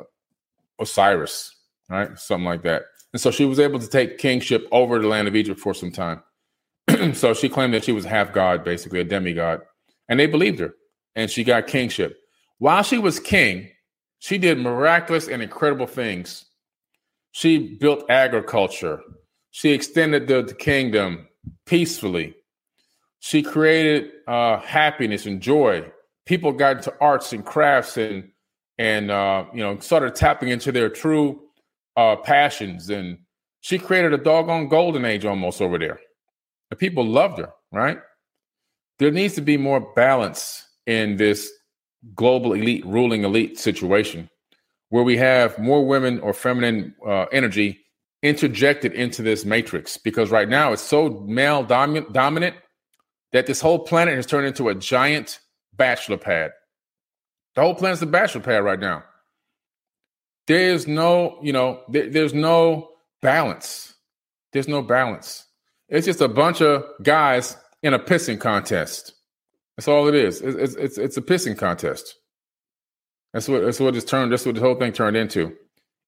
[0.79, 1.55] Osiris
[1.91, 2.17] right?
[2.17, 2.83] Something like that.
[3.13, 5.91] And so she was able to take kingship over the land of Egypt for some
[5.91, 6.23] time.
[7.13, 9.61] so she claimed that she was half god, basically a demigod,
[10.07, 10.73] and they believed her.
[11.15, 12.17] And she got kingship.
[12.59, 13.69] While she was king,
[14.21, 16.45] she did miraculous and incredible things.
[17.33, 19.01] She built agriculture.
[19.51, 21.27] She extended the, the kingdom
[21.65, 22.35] peacefully.
[23.19, 25.91] She created uh, happiness and joy
[26.25, 28.29] people got into arts and crafts and
[28.77, 31.41] and uh, you know started tapping into their true
[31.97, 32.89] uh, passions.
[32.89, 33.17] And
[33.61, 35.99] she created a doggone golden age almost over there.
[36.69, 37.99] The people loved her, right?
[38.99, 41.51] There needs to be more balance in this
[42.15, 44.29] global elite ruling elite situation
[44.89, 47.79] where we have more women or feminine uh, energy
[48.23, 52.55] interjected into this matrix because right now it's so male dominant, dominant
[53.31, 55.39] that this whole planet has turned into a giant
[55.73, 56.51] bachelor pad.
[57.55, 59.03] The whole planet's a bachelor pad right now.
[60.47, 62.89] There's no, you know, there, there's no
[63.21, 63.93] balance.
[64.51, 65.45] There's no balance.
[65.87, 69.13] It's just a bunch of guys in a pissing contest.
[69.81, 70.41] That's all it is.
[70.41, 72.13] It's, it's, it's, a pissing contest.
[73.33, 74.31] That's what that's what it's turned.
[74.31, 75.57] That's what the whole thing turned into.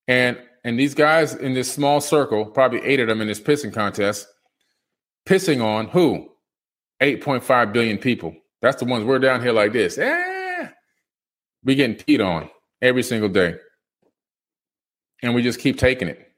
[0.08, 3.74] And and these guys in this small circle, probably eight of them in this pissing
[3.74, 4.28] contest,
[5.26, 6.30] pissing on who?
[7.02, 8.36] 8.5 billion people.
[8.62, 9.98] That's the ones we're down here like this.
[9.98, 10.68] Eh,
[11.64, 13.56] we getting peed on every single day.
[15.24, 16.32] And we just keep taking it.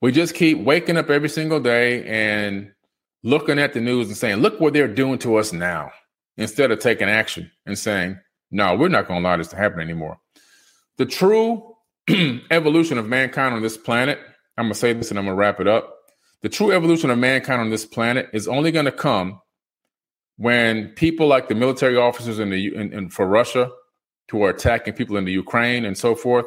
[0.00, 2.72] We just keep waking up every single day and
[3.22, 5.92] looking at the news and saying, look what they're doing to us now,
[6.36, 8.18] instead of taking action and saying,
[8.50, 10.18] no, we're not going to allow this to happen anymore.
[10.96, 11.76] The true
[12.50, 14.18] evolution of mankind on this planet,
[14.56, 15.92] I'm going to say this and I'm going to wrap it up.
[16.42, 19.40] The true evolution of mankind on this planet is only going to come
[20.36, 23.70] when people like the military officers in the in, in, for Russia
[24.30, 26.46] who are attacking people in the Ukraine and so forth,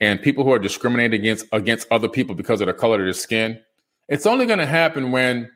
[0.00, 3.12] and people who are discriminating against against other people because of the color of their
[3.12, 3.60] skin,
[4.08, 5.50] it's only going to happen when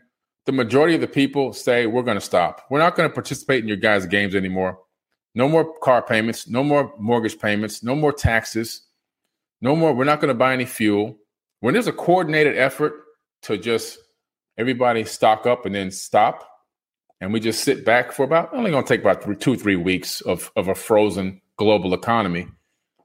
[0.46, 2.66] the majority of the people say we're going to stop.
[2.70, 4.78] We're not going to participate in your guys' games anymore.
[5.34, 8.82] No more car payments, no more mortgage payments, no more taxes,
[9.60, 9.94] no more.
[9.94, 11.16] We're not going to buy any fuel.
[11.60, 12.94] When there's a coordinated effort
[13.42, 13.98] to just
[14.58, 16.50] everybody stock up and then stop,
[17.20, 19.76] and we just sit back for about only going to take about three, two three
[19.76, 22.48] weeks of of a frozen global economy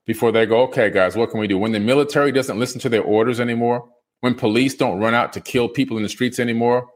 [0.06, 2.90] before they go okay guys what can we do when the military doesn't listen to
[2.90, 3.88] their orders anymore
[4.22, 6.88] when police don't run out to kill people in the streets anymore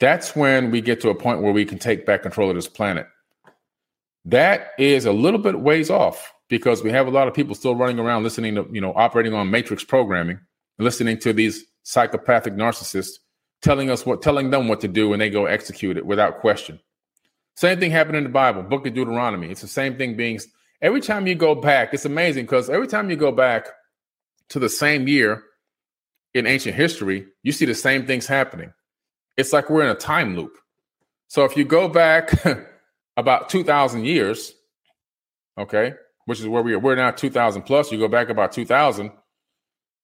[0.00, 2.68] that's when we get to a point where we can take back control of this
[2.68, 3.06] planet
[4.24, 7.76] that is a little bit ways off because we have a lot of people still
[7.76, 10.38] running around listening to you know operating on matrix programming
[10.78, 13.18] listening to these psychopathic narcissists
[13.62, 16.80] telling us what telling them what to do and they go execute it without question.
[17.56, 19.50] Same thing happened in the Bible, book of Deuteronomy.
[19.50, 20.40] It's the same thing being
[20.80, 23.68] every time you go back, it's amazing because every time you go back
[24.50, 25.42] to the same year
[26.32, 28.72] in ancient history, you see the same things happening.
[29.40, 30.56] It's like we're in a time loop.
[31.28, 32.32] So if you go back
[33.16, 34.54] about 2000 years,
[35.58, 35.94] okay,
[36.26, 39.10] which is where we are, we're now 2000 plus, you go back about 2000,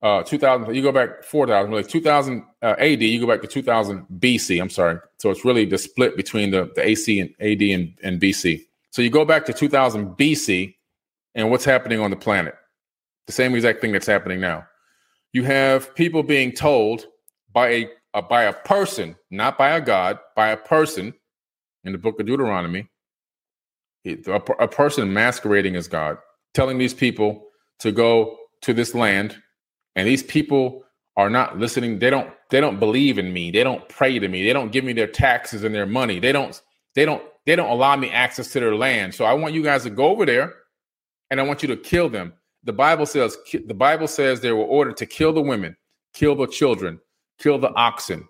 [0.02, 4.06] uh 2000 you go back 4000 like 2000 uh, AD you go back to 2000
[4.18, 4.98] BC I'm sorry.
[5.16, 9.02] So it's really the split between the the AC and AD and, and BC so
[9.02, 10.74] you go back to 2000 BC
[11.34, 12.54] and what's happening on the planet.
[13.26, 14.64] The same exact thing that's happening now.
[15.32, 17.04] You have people being told
[17.52, 21.14] by a, a by a person not by a god by a person
[21.86, 22.88] in the book of Deuteronomy.
[24.04, 26.18] A, a person masquerading as God
[26.54, 27.46] telling these people
[27.80, 29.36] to go to this land
[29.94, 30.84] and these people
[31.16, 31.98] are not listening.
[31.98, 33.50] They don't they don't believe in me.
[33.50, 34.44] They don't pray to me.
[34.44, 36.20] They don't give me their taxes and their money.
[36.20, 36.60] They don't
[36.94, 39.14] they don't they don't allow me access to their land.
[39.14, 40.54] So i want you guys to go over there
[41.30, 42.32] and i want you to kill them.
[42.64, 45.76] The bible says the bible says they were ordered to kill the women
[46.14, 46.98] kill the children
[47.38, 48.28] kill the oxen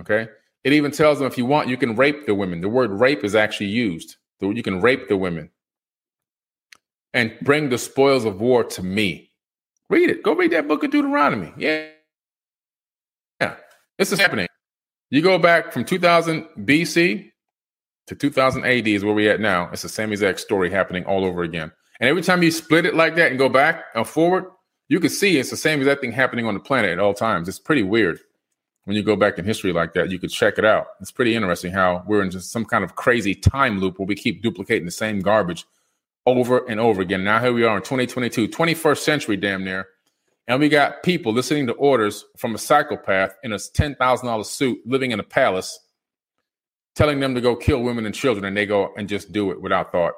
[0.00, 0.28] okay
[0.64, 3.24] it even tells them if you want you can rape the women the word rape
[3.24, 5.50] is actually used you can rape the women
[7.12, 9.30] and bring the spoils of war to me
[9.90, 10.22] Read it.
[10.22, 11.52] Go read that book of Deuteronomy.
[11.58, 11.88] Yeah.
[13.40, 13.56] Yeah.
[13.98, 14.46] This is happening.
[15.10, 17.28] You go back from 2000 BC
[18.06, 19.68] to 2000 AD is where we're at now.
[19.72, 21.72] It's the same exact story happening all over again.
[21.98, 24.44] And every time you split it like that and go back and forward,
[24.88, 27.48] you can see it's the same exact thing happening on the planet at all times.
[27.48, 28.20] It's pretty weird
[28.84, 30.10] when you go back in history like that.
[30.10, 30.88] You could check it out.
[31.00, 34.14] It's pretty interesting how we're in just some kind of crazy time loop where we
[34.14, 35.64] keep duplicating the same garbage
[36.26, 37.24] over and over again.
[37.24, 39.88] Now here we are in 2022, 21st century, damn near.
[40.48, 45.12] And we got people listening to orders from a psychopath in a $10,000 suit living
[45.12, 45.78] in a palace,
[46.96, 49.62] telling them to go kill women and children, and they go and just do it
[49.62, 50.14] without thought.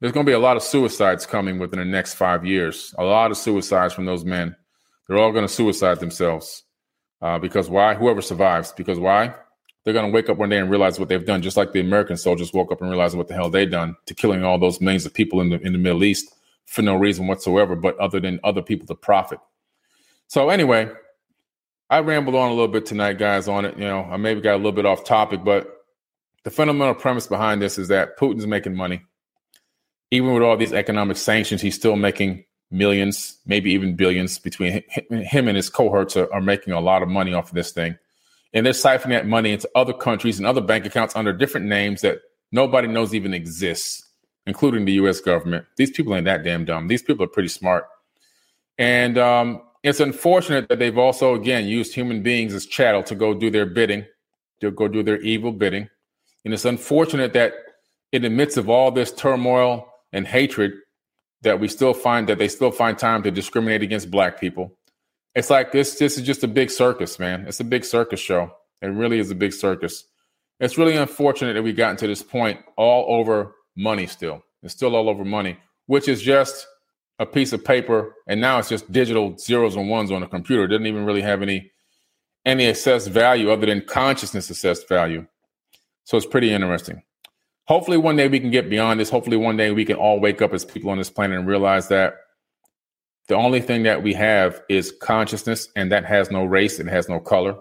[0.00, 2.94] There's going to be a lot of suicides coming within the next five years.
[2.98, 4.54] A lot of suicides from those men.
[5.08, 6.62] They're all going to suicide themselves.
[7.22, 7.94] Uh, because why?
[7.94, 8.72] Whoever survives.
[8.72, 9.34] Because why?
[9.86, 11.78] they're going to wake up one day and realize what they've done, just like the
[11.78, 14.80] American soldiers woke up and realized what the hell they done to killing all those
[14.80, 16.34] millions of people in the in the Middle East
[16.66, 19.38] for no reason whatsoever, but other than other people to profit.
[20.26, 20.90] So anyway,
[21.88, 23.78] I rambled on a little bit tonight, guys, on it.
[23.78, 25.72] You know, I maybe got a little bit off topic, but
[26.42, 29.02] the fundamental premise behind this is that Putin's making money.
[30.10, 35.48] Even with all these economic sanctions, he's still making millions, maybe even billions between him
[35.48, 37.96] and his cohorts are, are making a lot of money off of this thing.
[38.52, 42.00] And they're siphoning that money into other countries and other bank accounts under different names
[42.00, 42.20] that
[42.52, 44.08] nobody knows even exists,
[44.46, 45.66] including the US government.
[45.76, 46.88] These people ain't that damn dumb.
[46.88, 47.86] These people are pretty smart.
[48.78, 53.34] And um, it's unfortunate that they've also, again, used human beings as chattel to go
[53.34, 54.04] do their bidding,
[54.60, 55.88] to go do their evil bidding.
[56.44, 57.54] And it's unfortunate that
[58.12, 60.72] in the midst of all this turmoil and hatred,
[61.42, 64.76] that we still find that they still find time to discriminate against black people.
[65.34, 67.46] It's like this this is just a big circus, man.
[67.46, 68.52] It's a big circus show.
[68.82, 70.04] It really is a big circus.
[70.60, 74.42] It's really unfortunate that we've gotten to this point all over money still.
[74.62, 76.66] It's still all over money, which is just
[77.18, 80.64] a piece of paper, and now it's just digital zeros and ones on a computer.
[80.64, 81.70] It doesn't even really have any
[82.44, 85.26] any assessed value other than consciousness assessed value.
[86.04, 87.02] So it's pretty interesting.
[87.68, 89.10] Hopefully, one day we can get beyond this.
[89.10, 91.88] Hopefully, one day we can all wake up as people on this planet and realize
[91.88, 92.14] that
[93.28, 97.08] the only thing that we have is consciousness, and that has no race, it has
[97.08, 97.56] no color.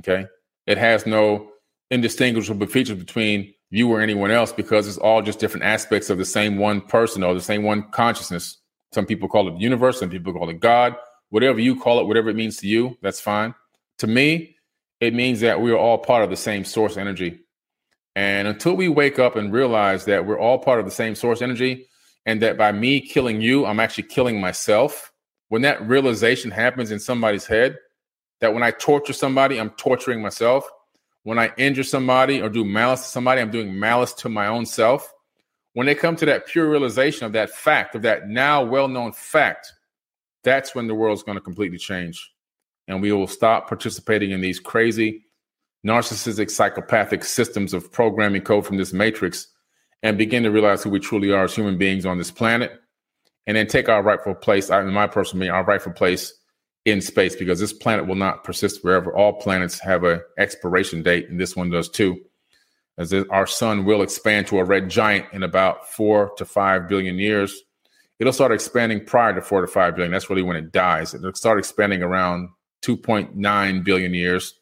[0.00, 0.26] Okay.
[0.66, 1.50] It has no
[1.90, 6.24] indistinguishable features between you or anyone else because it's all just different aspects of the
[6.24, 8.58] same one person or the same one consciousness.
[8.92, 10.96] Some people call it the universe, some people call it God,
[11.28, 13.54] whatever you call it, whatever it means to you, that's fine.
[13.98, 14.56] To me,
[15.00, 17.40] it means that we are all part of the same source energy.
[18.16, 21.42] And until we wake up and realize that we're all part of the same source
[21.42, 21.86] energy
[22.26, 25.12] and that by me killing you, I'm actually killing myself,
[25.48, 27.76] when that realization happens in somebody's head,
[28.40, 30.68] that when I torture somebody, I'm torturing myself.
[31.22, 34.64] When I injure somebody or do malice to somebody, I'm doing malice to my own
[34.64, 35.12] self.
[35.74, 39.12] When they come to that pure realization of that fact, of that now well known
[39.12, 39.72] fact,
[40.42, 42.32] that's when the world's going to completely change.
[42.88, 45.24] And we will stop participating in these crazy,
[45.86, 49.48] narcissistic, psychopathic systems of programming code from this matrix
[50.02, 52.72] and begin to realize who we truly are as human beings on this planet.
[53.46, 56.32] And then take our rightful place, in my personal opinion, our rightful place
[56.84, 59.14] in space because this planet will not persist forever.
[59.16, 62.20] All planets have an expiration date, and this one does too.
[62.98, 67.18] As our sun will expand to a red giant in about four to five billion
[67.18, 67.62] years.
[68.18, 70.12] It'll start expanding prior to four to five billion.
[70.12, 71.14] That's really when it dies.
[71.14, 72.50] It'll start expanding around
[72.82, 74.59] 2.9 billion years.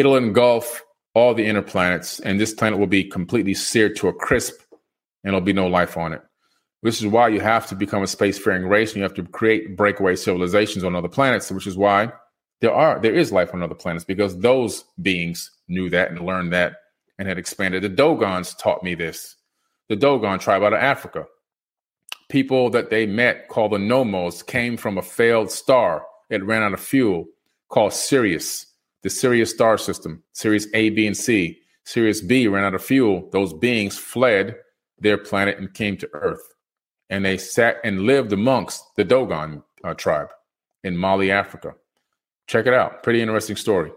[0.00, 0.82] It'll engulf
[1.12, 4.58] all the inner planets, and this planet will be completely seared to a crisp,
[5.22, 6.22] and there'll be no life on it.
[6.82, 9.76] This is why you have to become a spacefaring race, and you have to create
[9.76, 11.50] breakaway civilizations on other planets.
[11.50, 12.14] Which is why
[12.62, 16.54] there are there is life on other planets because those beings knew that and learned
[16.54, 16.76] that
[17.18, 17.82] and had expanded.
[17.82, 19.36] The Dogons taught me this.
[19.90, 21.26] The Dogon tribe out of Africa.
[22.30, 26.06] People that they met called the Nommos came from a failed star.
[26.30, 27.26] It ran out of fuel
[27.68, 28.64] called Sirius,
[29.02, 31.58] the Sirius star system, Sirius A, B, and C.
[31.84, 33.28] Sirius B ran out of fuel.
[33.32, 34.56] Those beings fled
[34.98, 36.42] their planet and came to Earth
[37.10, 40.28] and they sat and lived amongst the Dogon uh, tribe
[40.84, 41.74] in Mali, Africa.
[42.46, 43.02] Check it out.
[43.02, 43.92] Pretty interesting story.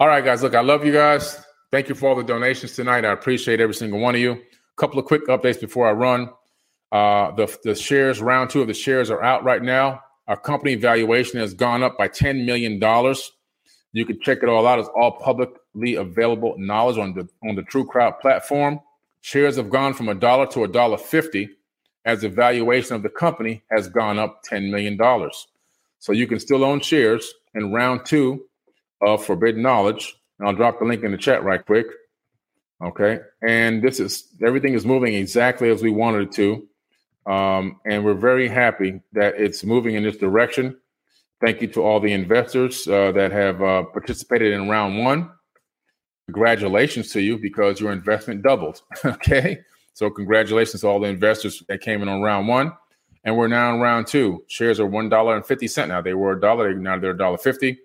[0.00, 0.42] All right, guys.
[0.42, 1.42] Look, I love you guys.
[1.70, 3.04] Thank you for all the donations tonight.
[3.04, 4.32] I appreciate every single one of you.
[4.32, 6.28] A couple of quick updates before I run.
[6.90, 10.00] Uh, the, the shares, round two of the shares are out right now.
[10.26, 12.80] Our company valuation has gone up by $10 million.
[13.92, 14.78] You can check it all out.
[14.78, 18.80] It's all publicly available knowledge on the on the True Crowd platform.
[19.20, 21.50] Shares have gone from a dollar to a dollar fifty
[22.04, 24.98] as the valuation of the company has gone up $10 million.
[25.98, 28.46] So you can still own shares in round two
[29.02, 30.16] of Forbidden Knowledge.
[30.38, 31.86] And I'll drop the link in the chat right quick.
[32.82, 33.20] Okay.
[33.46, 36.66] And this is everything is moving exactly as we wanted it to.
[37.30, 40.78] Um, and we're very happy that it's moving in this direction.
[41.40, 45.30] Thank you to all the investors uh, that have uh, participated in round one.
[46.26, 48.82] Congratulations to you because your investment doubled.
[49.04, 49.58] okay.
[49.94, 52.72] So congratulations to all the investors that came in on round one.
[53.24, 54.44] And we're now in round two.
[54.48, 56.00] Shares are one dollar and fifty cent now.
[56.00, 57.78] They were a dollar, now they're a dollar fifty.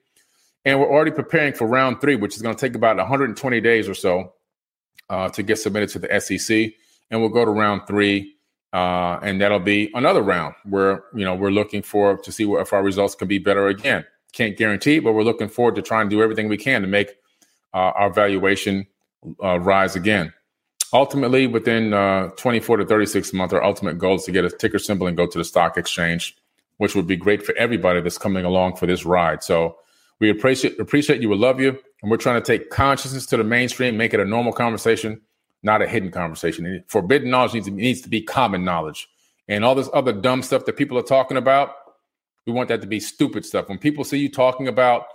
[0.64, 3.88] And we're already preparing for round three, which is going to take about 120 days
[3.88, 4.34] or so
[5.10, 6.72] uh, to get submitted to the SEC.
[7.12, 8.35] And we'll go to round three,
[8.76, 12.74] uh, and that'll be another round where you know we're looking for to see if
[12.74, 14.06] our results can be better again.
[14.34, 17.12] Can't guarantee, but we're looking forward to trying to do everything we can to make
[17.74, 18.86] uh, our valuation
[19.42, 20.34] uh, rise again
[20.94, 24.80] ultimately within uh, 24 to 36 months our ultimate goal is to get a ticker
[24.80, 26.38] symbol and go to the stock exchange
[26.78, 29.78] which would be great for everybody that's coming along for this ride so
[30.20, 33.44] we appreciate appreciate you we love you and we're trying to take consciousness to the
[33.44, 35.20] mainstream make it a normal conversation
[35.66, 39.10] not a hidden conversation And forbidden knowledge needs to, needs to be common knowledge
[39.48, 41.76] and all this other dumb stuff that people are talking about
[42.46, 45.08] we want that to be stupid stuff when people see you talking about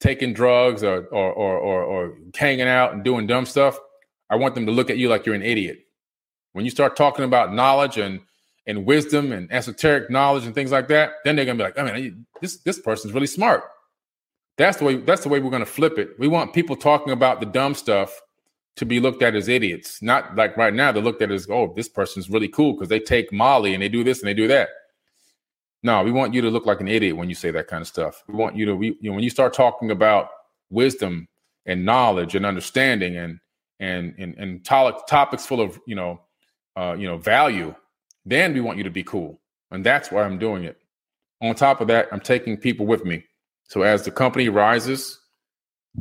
[0.00, 3.78] taking drugs or or or, or, or hanging out and doing dumb stuff
[4.30, 5.78] I want them to look at you like you're an idiot.
[6.52, 8.20] When you start talking about knowledge and
[8.68, 11.86] and wisdom and esoteric knowledge and things like that, then they're gonna be like, oh,
[11.86, 13.64] I mean, this this person's really smart.
[14.58, 14.96] That's the way.
[14.96, 16.18] That's the way we're gonna flip it.
[16.18, 18.20] We want people talking about the dumb stuff
[18.76, 21.72] to be looked at as idiots, not like right now they're looked at as, oh,
[21.74, 24.48] this person's really cool because they take Molly and they do this and they do
[24.48, 24.68] that.
[25.82, 27.86] No, we want you to look like an idiot when you say that kind of
[27.86, 28.22] stuff.
[28.28, 30.28] We want you to, we, you know, when you start talking about
[30.70, 31.28] wisdom
[31.64, 33.40] and knowledge and understanding and
[33.78, 36.20] and and and to- topics full of you know,
[36.76, 37.74] uh, you know, value,
[38.24, 39.40] then we want you to be cool,
[39.70, 40.78] and that's why I'm doing it.
[41.42, 43.24] On top of that, I'm taking people with me.
[43.68, 45.20] So as the company rises,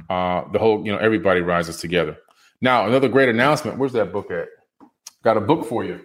[0.09, 2.17] uh, the whole, you know, everybody rises together.
[2.61, 3.77] Now, another great announcement.
[3.77, 4.47] Where's that book at?
[5.23, 6.01] Got a book for you.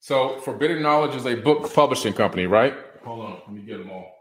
[0.00, 2.74] So, Forbidden Knowledge is a book publishing company, right?
[3.04, 4.12] Hold on, let me get them all.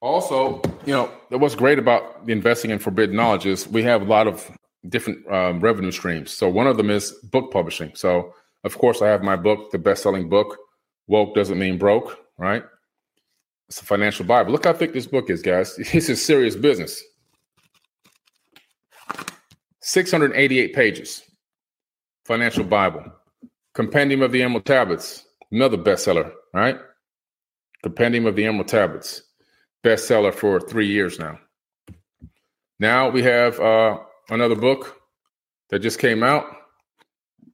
[0.00, 4.26] Also, you know, what's great about investing in Forbidden Knowledge is we have a lot
[4.26, 4.50] of
[4.88, 6.30] different um, revenue streams.
[6.32, 7.92] So, one of them is book publishing.
[7.94, 8.34] So,
[8.64, 10.56] of course, I have my book, the best selling book,
[11.08, 12.64] Woke Doesn't Mean Broke, right?
[13.72, 14.52] It's a financial Bible.
[14.52, 15.74] Look how thick this book is, guys.
[15.94, 17.02] This is serious business.
[19.80, 21.22] 688 pages.
[22.26, 23.10] Financial Bible.
[23.72, 26.78] Compendium of the Emerald Tablets, another bestseller, right?
[27.82, 29.22] Compendium of the Emerald Tablets,
[29.82, 31.38] bestseller for three years now.
[32.78, 34.98] Now we have uh, another book
[35.70, 36.44] that just came out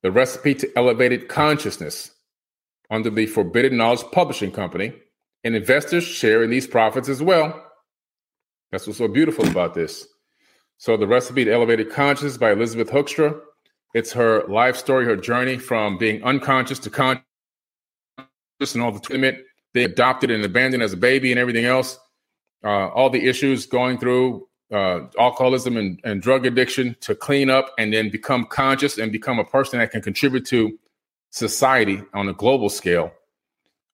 [0.02, 2.10] The Recipe to Elevated Consciousness
[2.90, 4.94] under the Forbidden Knowledge Publishing Company,
[5.44, 7.64] and investors share in these profits as well.
[8.70, 10.06] That's what's so beautiful about this.
[10.76, 13.40] So, The Recipe to Elevated Consciousness by Elizabeth Hoekstra.
[13.94, 17.24] It's her life story, her journey from being unconscious to conscious
[18.74, 19.38] and all the treatment,
[19.72, 21.98] being adopted and abandoned as a baby and everything else,
[22.64, 27.72] uh, all the issues going through uh, alcoholism and, and drug addiction to clean up
[27.78, 30.78] and then become conscious and become a person that can contribute to
[31.30, 33.10] society on a global scale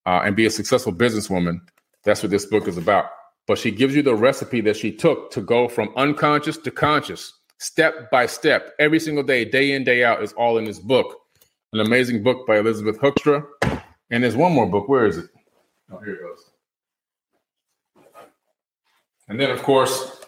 [0.07, 1.61] uh, and be a successful businesswoman.
[2.05, 3.07] That's what this book is about
[3.47, 7.33] but she gives you the recipe that she took to go from unconscious to conscious,
[7.59, 11.21] step by step, every single day, day in, day out, is all in this book.
[11.73, 13.45] An amazing book by Elizabeth Hoekstra.
[14.11, 14.89] And there's one more book.
[14.89, 15.27] Where is it?
[15.91, 16.51] Oh, here it goes.
[19.29, 20.21] And then, of course,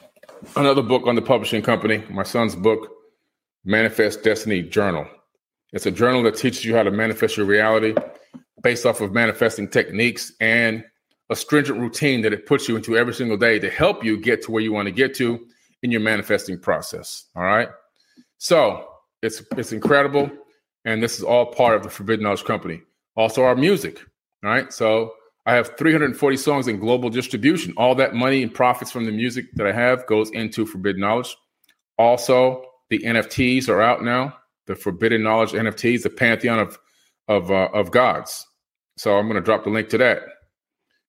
[0.57, 2.91] another book on the publishing company, my son's book,
[3.65, 5.07] Manifest Destiny Journal.
[5.73, 7.95] It's a journal that teaches you how to manifest your reality
[8.67, 10.83] based off of manifesting techniques and
[11.31, 14.43] a stringent routine that it puts you into every single day to help you get
[14.43, 15.39] to where you want to get to
[15.85, 17.27] in your manifesting process.
[17.37, 17.69] All right.
[18.39, 18.89] So
[19.23, 20.29] it's it's incredible.
[20.85, 22.83] And this is all part of the Forbidden Knowledge Company.
[23.15, 24.01] Also, our music.
[24.43, 24.73] All right.
[24.73, 25.13] So
[25.47, 27.73] I have 340 songs in global distribution.
[27.77, 31.37] All that money and profits from the music that I have goes into Forbidden Knowledge.
[31.99, 34.37] Also, the NFTs are out now.
[34.67, 36.81] The Forbidden Knowledge NFTs, the pantheon of
[37.29, 38.45] of uh, of gods.
[38.97, 40.23] So I'm going to drop the link to that.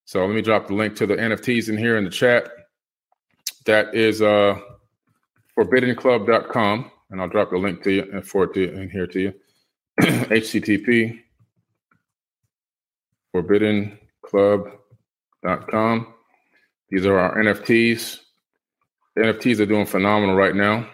[0.05, 2.49] So let me drop the link to the NFTs in here in the chat.
[3.65, 4.59] That is uh,
[5.57, 6.91] forbiddenclub.com.
[7.09, 9.33] And I'll drop the link to you uh, for it to, in here to you.
[10.01, 11.19] HTTP
[13.35, 16.13] forbiddenclub.com.
[16.89, 18.19] These are our NFTs.
[19.15, 20.89] The NFTs are doing phenomenal right now.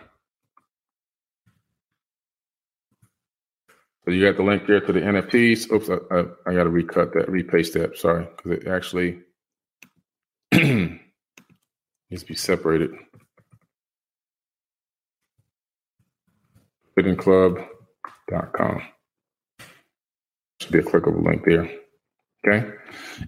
[4.06, 5.72] So you got the link there to the NFTs.
[5.72, 7.98] Oops, I, I, I got to recut that, repaste that.
[7.98, 9.20] Sorry, because it actually
[10.52, 11.00] needs
[12.20, 12.92] to be separated.
[16.98, 18.82] ForbiddenClub.com.
[20.62, 21.72] Should be a clickable link there.
[22.46, 22.70] Okay.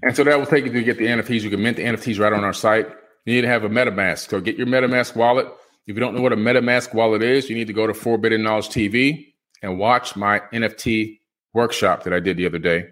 [0.04, 1.42] And so that will take you to get the NFTs.
[1.42, 2.88] You can mint the NFTs right on our site.
[3.26, 4.30] You need to have a MetaMask.
[4.30, 5.48] So get your MetaMask wallet.
[5.88, 8.44] If you don't know what a MetaMask wallet is, you need to go to Forbidden
[8.44, 9.35] Knowledge TV
[9.66, 11.20] and watch my NFT
[11.54, 12.86] workshop that I did the other day.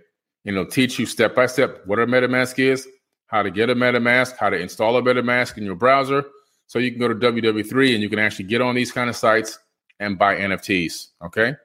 [0.45, 2.87] And it'll teach you step by step what a MetaMask is,
[3.27, 6.25] how to get a MetaMask, how to install a MetaMask in your browser.
[6.65, 9.15] So you can go to WW3 and you can actually get on these kind of
[9.15, 9.59] sites
[9.99, 11.09] and buy NFTs.
[11.23, 11.55] Okay.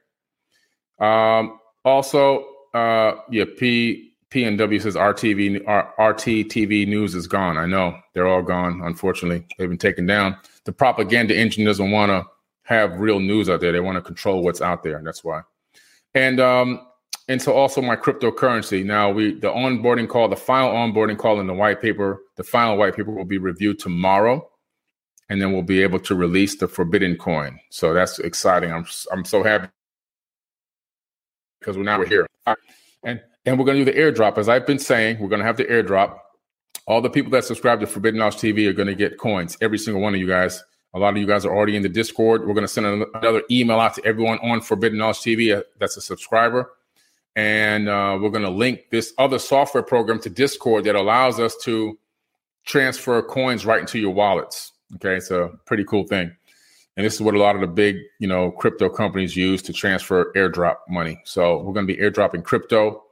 [0.99, 2.45] Um, also,
[2.75, 5.63] uh, yeah, P PNW says RTV
[5.97, 7.57] RTTV news is gone.
[7.57, 8.81] I know they're all gone.
[8.83, 10.37] Unfortunately, they've been taken down.
[10.65, 12.25] The propaganda engine doesn't want to
[12.69, 13.73] have real news out there.
[13.73, 15.41] They want to control what's out there, and that's why.
[16.15, 16.81] And um,
[17.27, 18.85] and so also my cryptocurrency.
[18.85, 22.77] Now we the onboarding call, the final onboarding call in the white paper, the final
[22.77, 24.49] white paper will be reviewed tomorrow,
[25.29, 27.59] and then we'll be able to release the forbidden coin.
[27.71, 28.71] So that's exciting.
[28.71, 29.67] I'm I'm so happy
[31.59, 32.27] because we're now we're here.
[33.03, 34.37] And and we're gonna do the airdrop.
[34.37, 36.19] As I've been saying, we're gonna have the airdrop
[36.87, 39.57] All the people that subscribe to Forbidden Knowledge TV are going to get coins.
[39.61, 40.63] Every single one of you guys.
[40.93, 42.47] A lot of you guys are already in the Discord.
[42.47, 45.97] We're going to send another email out to everyone on Forbidden Knowledge TV uh, that's
[45.97, 46.71] a subscriber.
[47.35, 51.55] And uh, we're going to link this other software program to Discord that allows us
[51.63, 51.97] to
[52.65, 54.73] transfer coins right into your wallets.
[54.95, 56.35] Okay, it's a pretty cool thing.
[56.97, 59.73] And this is what a lot of the big, you know, crypto companies use to
[59.73, 61.21] transfer airdrop money.
[61.23, 63.03] So we're going to be airdropping crypto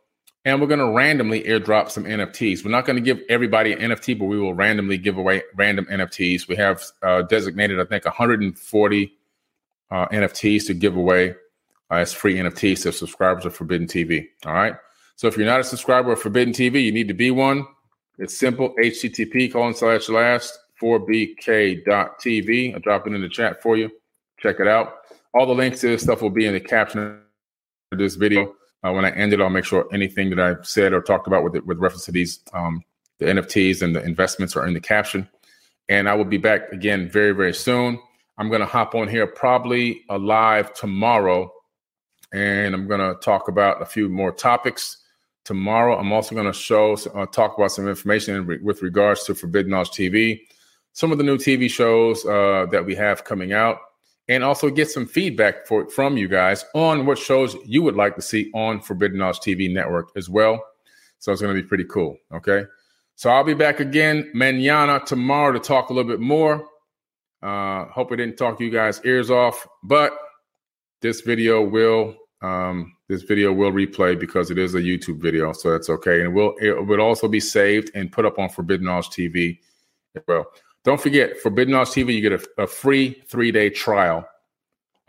[0.48, 2.64] and we're going to randomly airdrop some NFTs.
[2.64, 5.86] We're not going to give everybody an NFT, but we will randomly give away random
[5.92, 6.48] NFTs.
[6.48, 9.14] We have uh, designated, I think, 140
[9.92, 11.32] uh, NFTs to give away
[11.92, 14.30] uh, as free NFTs to subscribers of Forbidden TV.
[14.46, 14.76] All right.
[15.18, 17.68] So if you're not a subscriber of Forbidden TV, you need to be one.
[18.18, 22.74] It's simple http colon slash last 4bk.tv.
[22.74, 23.92] I'll drop it in the chat for you.
[24.40, 24.94] Check it out.
[25.34, 27.20] All the links to this stuff will be in the caption
[27.92, 28.56] of this video.
[28.84, 31.44] Uh, when I end it, I'll make sure anything that I've said or talked about
[31.44, 32.84] with it, with reference to these um,
[33.20, 35.28] the NFTs and the investments are in the caption.
[35.90, 38.00] And I will be back again very very soon.
[38.38, 41.52] I'm going to hop on here probably live tomorrow,
[42.32, 44.98] and I'm going to talk about a few more topics
[45.44, 45.98] tomorrow.
[45.98, 49.72] I'm also going to show uh, talk about some information re- with regards to Forbidden
[49.72, 50.42] Knowledge TV,
[50.94, 53.80] some of the new TV shows uh, that we have coming out
[54.30, 58.16] and also get some feedback for, from you guys on what shows you would like
[58.16, 60.62] to see on Forbidden Knowledge TV network as well.
[61.20, 62.18] So it's going to be pretty cool.
[62.34, 62.66] Okay.
[63.16, 66.68] So I'll be back again manana tomorrow to talk a little bit more.
[67.42, 70.18] Uh, hope I didn't talk you guys' ears off, but
[71.02, 75.72] this video will um, this video will replay because it is a YouTube video, so
[75.72, 76.20] that's okay.
[76.22, 79.60] And it will it will also be saved and put up on Forbidden Knowledge TV
[80.16, 80.46] as well.
[80.88, 84.26] Don't forget, Forbidden Knowledge TV, you get a, a free three day trial.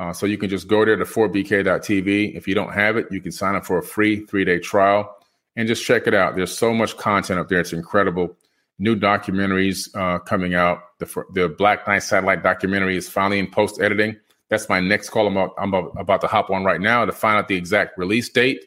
[0.01, 2.35] Uh, so you can just go there to 4bk.tv.
[2.35, 5.17] If you don't have it, you can sign up for a free three day trial
[5.55, 6.35] and just check it out.
[6.35, 7.61] There's so much content up there.
[7.61, 8.37] It's incredible.
[8.81, 10.81] New documentaries uh, coming out.
[10.99, 14.17] The, the Black Knight satellite documentary is finally in post editing.
[14.49, 15.29] That's my next call.
[15.29, 18.29] I'm, about, I'm about to hop on right now to find out the exact release
[18.29, 18.65] date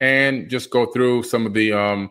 [0.00, 2.10] and just go through some of the um,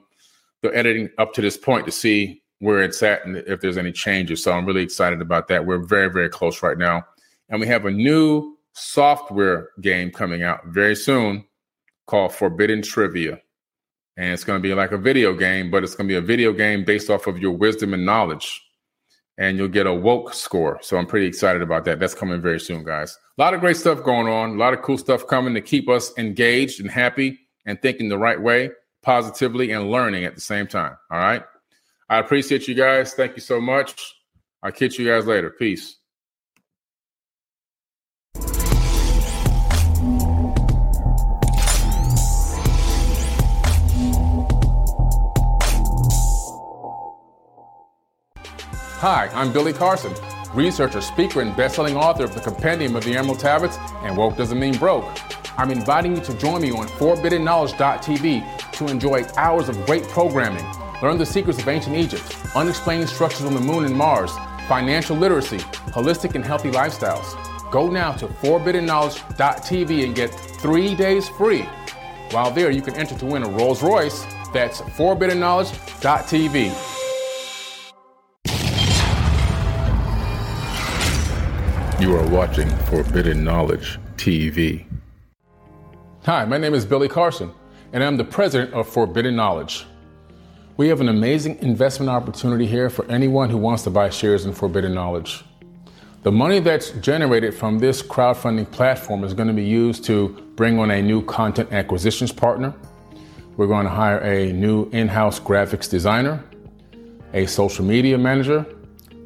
[0.61, 3.91] the editing up to this point to see where it's at and if there's any
[3.91, 4.43] changes.
[4.43, 5.65] So I'm really excited about that.
[5.65, 7.05] We're very, very close right now.
[7.49, 11.45] And we have a new software game coming out very soon
[12.07, 13.39] called Forbidden Trivia.
[14.17, 16.21] And it's going to be like a video game, but it's going to be a
[16.21, 18.63] video game based off of your wisdom and knowledge.
[19.37, 20.79] And you'll get a woke score.
[20.81, 21.99] So I'm pretty excited about that.
[21.99, 23.15] That's coming very soon, guys.
[23.37, 25.87] A lot of great stuff going on, a lot of cool stuff coming to keep
[25.87, 28.71] us engaged and happy and thinking the right way,
[29.03, 30.97] positively, and learning at the same time.
[31.11, 31.43] All right.
[32.09, 33.13] I appreciate you guys.
[33.13, 34.15] Thank you so much.
[34.63, 35.49] I'll catch you guys later.
[35.49, 35.97] Peace.
[48.99, 50.11] Hi, I'm Billy Carson,
[50.55, 54.59] researcher, speaker, and best-selling author of the Compendium of the Emerald Tablets and Woke Doesn't
[54.59, 55.05] Mean Broke.
[55.59, 60.65] I'm inviting you to join me on ForbiddenKnowledge.tv to enjoy hours of great programming
[61.01, 64.31] Learn the secrets of ancient Egypt, unexplained structures on the moon and Mars,
[64.67, 65.59] financial literacy,
[65.93, 67.35] holistic and healthy lifestyles.
[67.71, 71.69] Go now to forbiddenknowledge.tv and get three days free.
[72.31, 74.25] While there, you can enter to win a Rolls Royce.
[74.53, 76.73] That's forbiddenknowledge.tv.
[82.01, 84.85] You are watching Forbidden Knowledge TV.
[86.25, 87.51] Hi, my name is Billy Carson,
[87.93, 89.85] and I'm the president of Forbidden Knowledge.
[90.77, 94.53] We have an amazing investment opportunity here for anyone who wants to buy shares in
[94.53, 95.43] Forbidden Knowledge.
[96.21, 100.77] The money that's generated from this crowdfunding platform is going to be used to bring
[100.77, 102.75] on a new content acquisitions partner.
[103.55, 106.43] We're going to hire a new in house graphics designer,
[107.33, 108.63] a social media manager,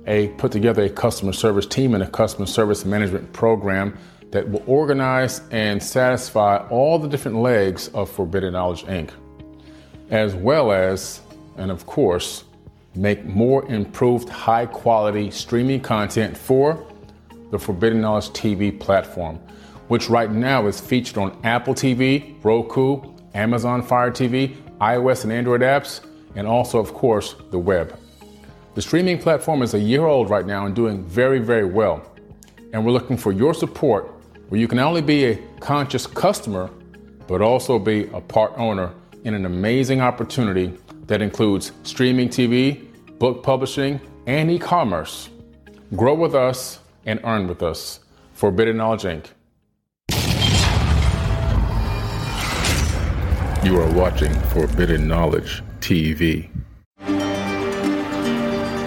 [0.07, 3.97] a put together a customer service team and a customer service management program
[4.31, 9.09] that will organize and satisfy all the different legs of Forbidden Knowledge Inc.,
[10.11, 11.20] as well as
[11.57, 12.45] and of course,
[12.95, 16.85] make more improved high quality streaming content for
[17.51, 19.37] the Forbidden Knowledge TV platform,
[19.87, 23.01] which right now is featured on Apple TV, Roku,
[23.33, 26.01] Amazon Fire TV, iOS and Android apps,
[26.35, 27.97] and also, of course, the web.
[28.73, 32.01] The streaming platform is a year old right now and doing very, very well.
[32.73, 34.09] And we're looking for your support
[34.47, 36.69] where you can not only be a conscious customer,
[37.27, 42.87] but also be a part owner in an amazing opportunity that includes streaming TV,
[43.19, 45.29] book publishing, and e commerce.
[45.95, 47.99] Grow with us and earn with us.
[48.33, 49.25] Forbidden Knowledge Inc.
[53.63, 56.49] You are watching Forbidden Knowledge TV.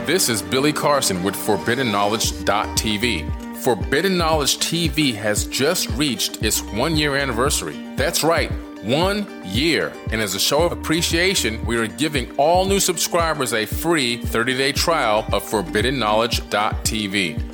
[0.06, 3.56] This is Billy Carson with ForbiddenKnowledge.tv.
[3.62, 7.76] Forbidden Knowledge TV has just reached its one year anniversary.
[7.96, 8.52] That's right,
[8.84, 9.92] one year.
[10.12, 14.56] And as a show of appreciation, we are giving all new subscribers a free 30
[14.56, 17.53] day trial of ForbiddenKnowledge.tv.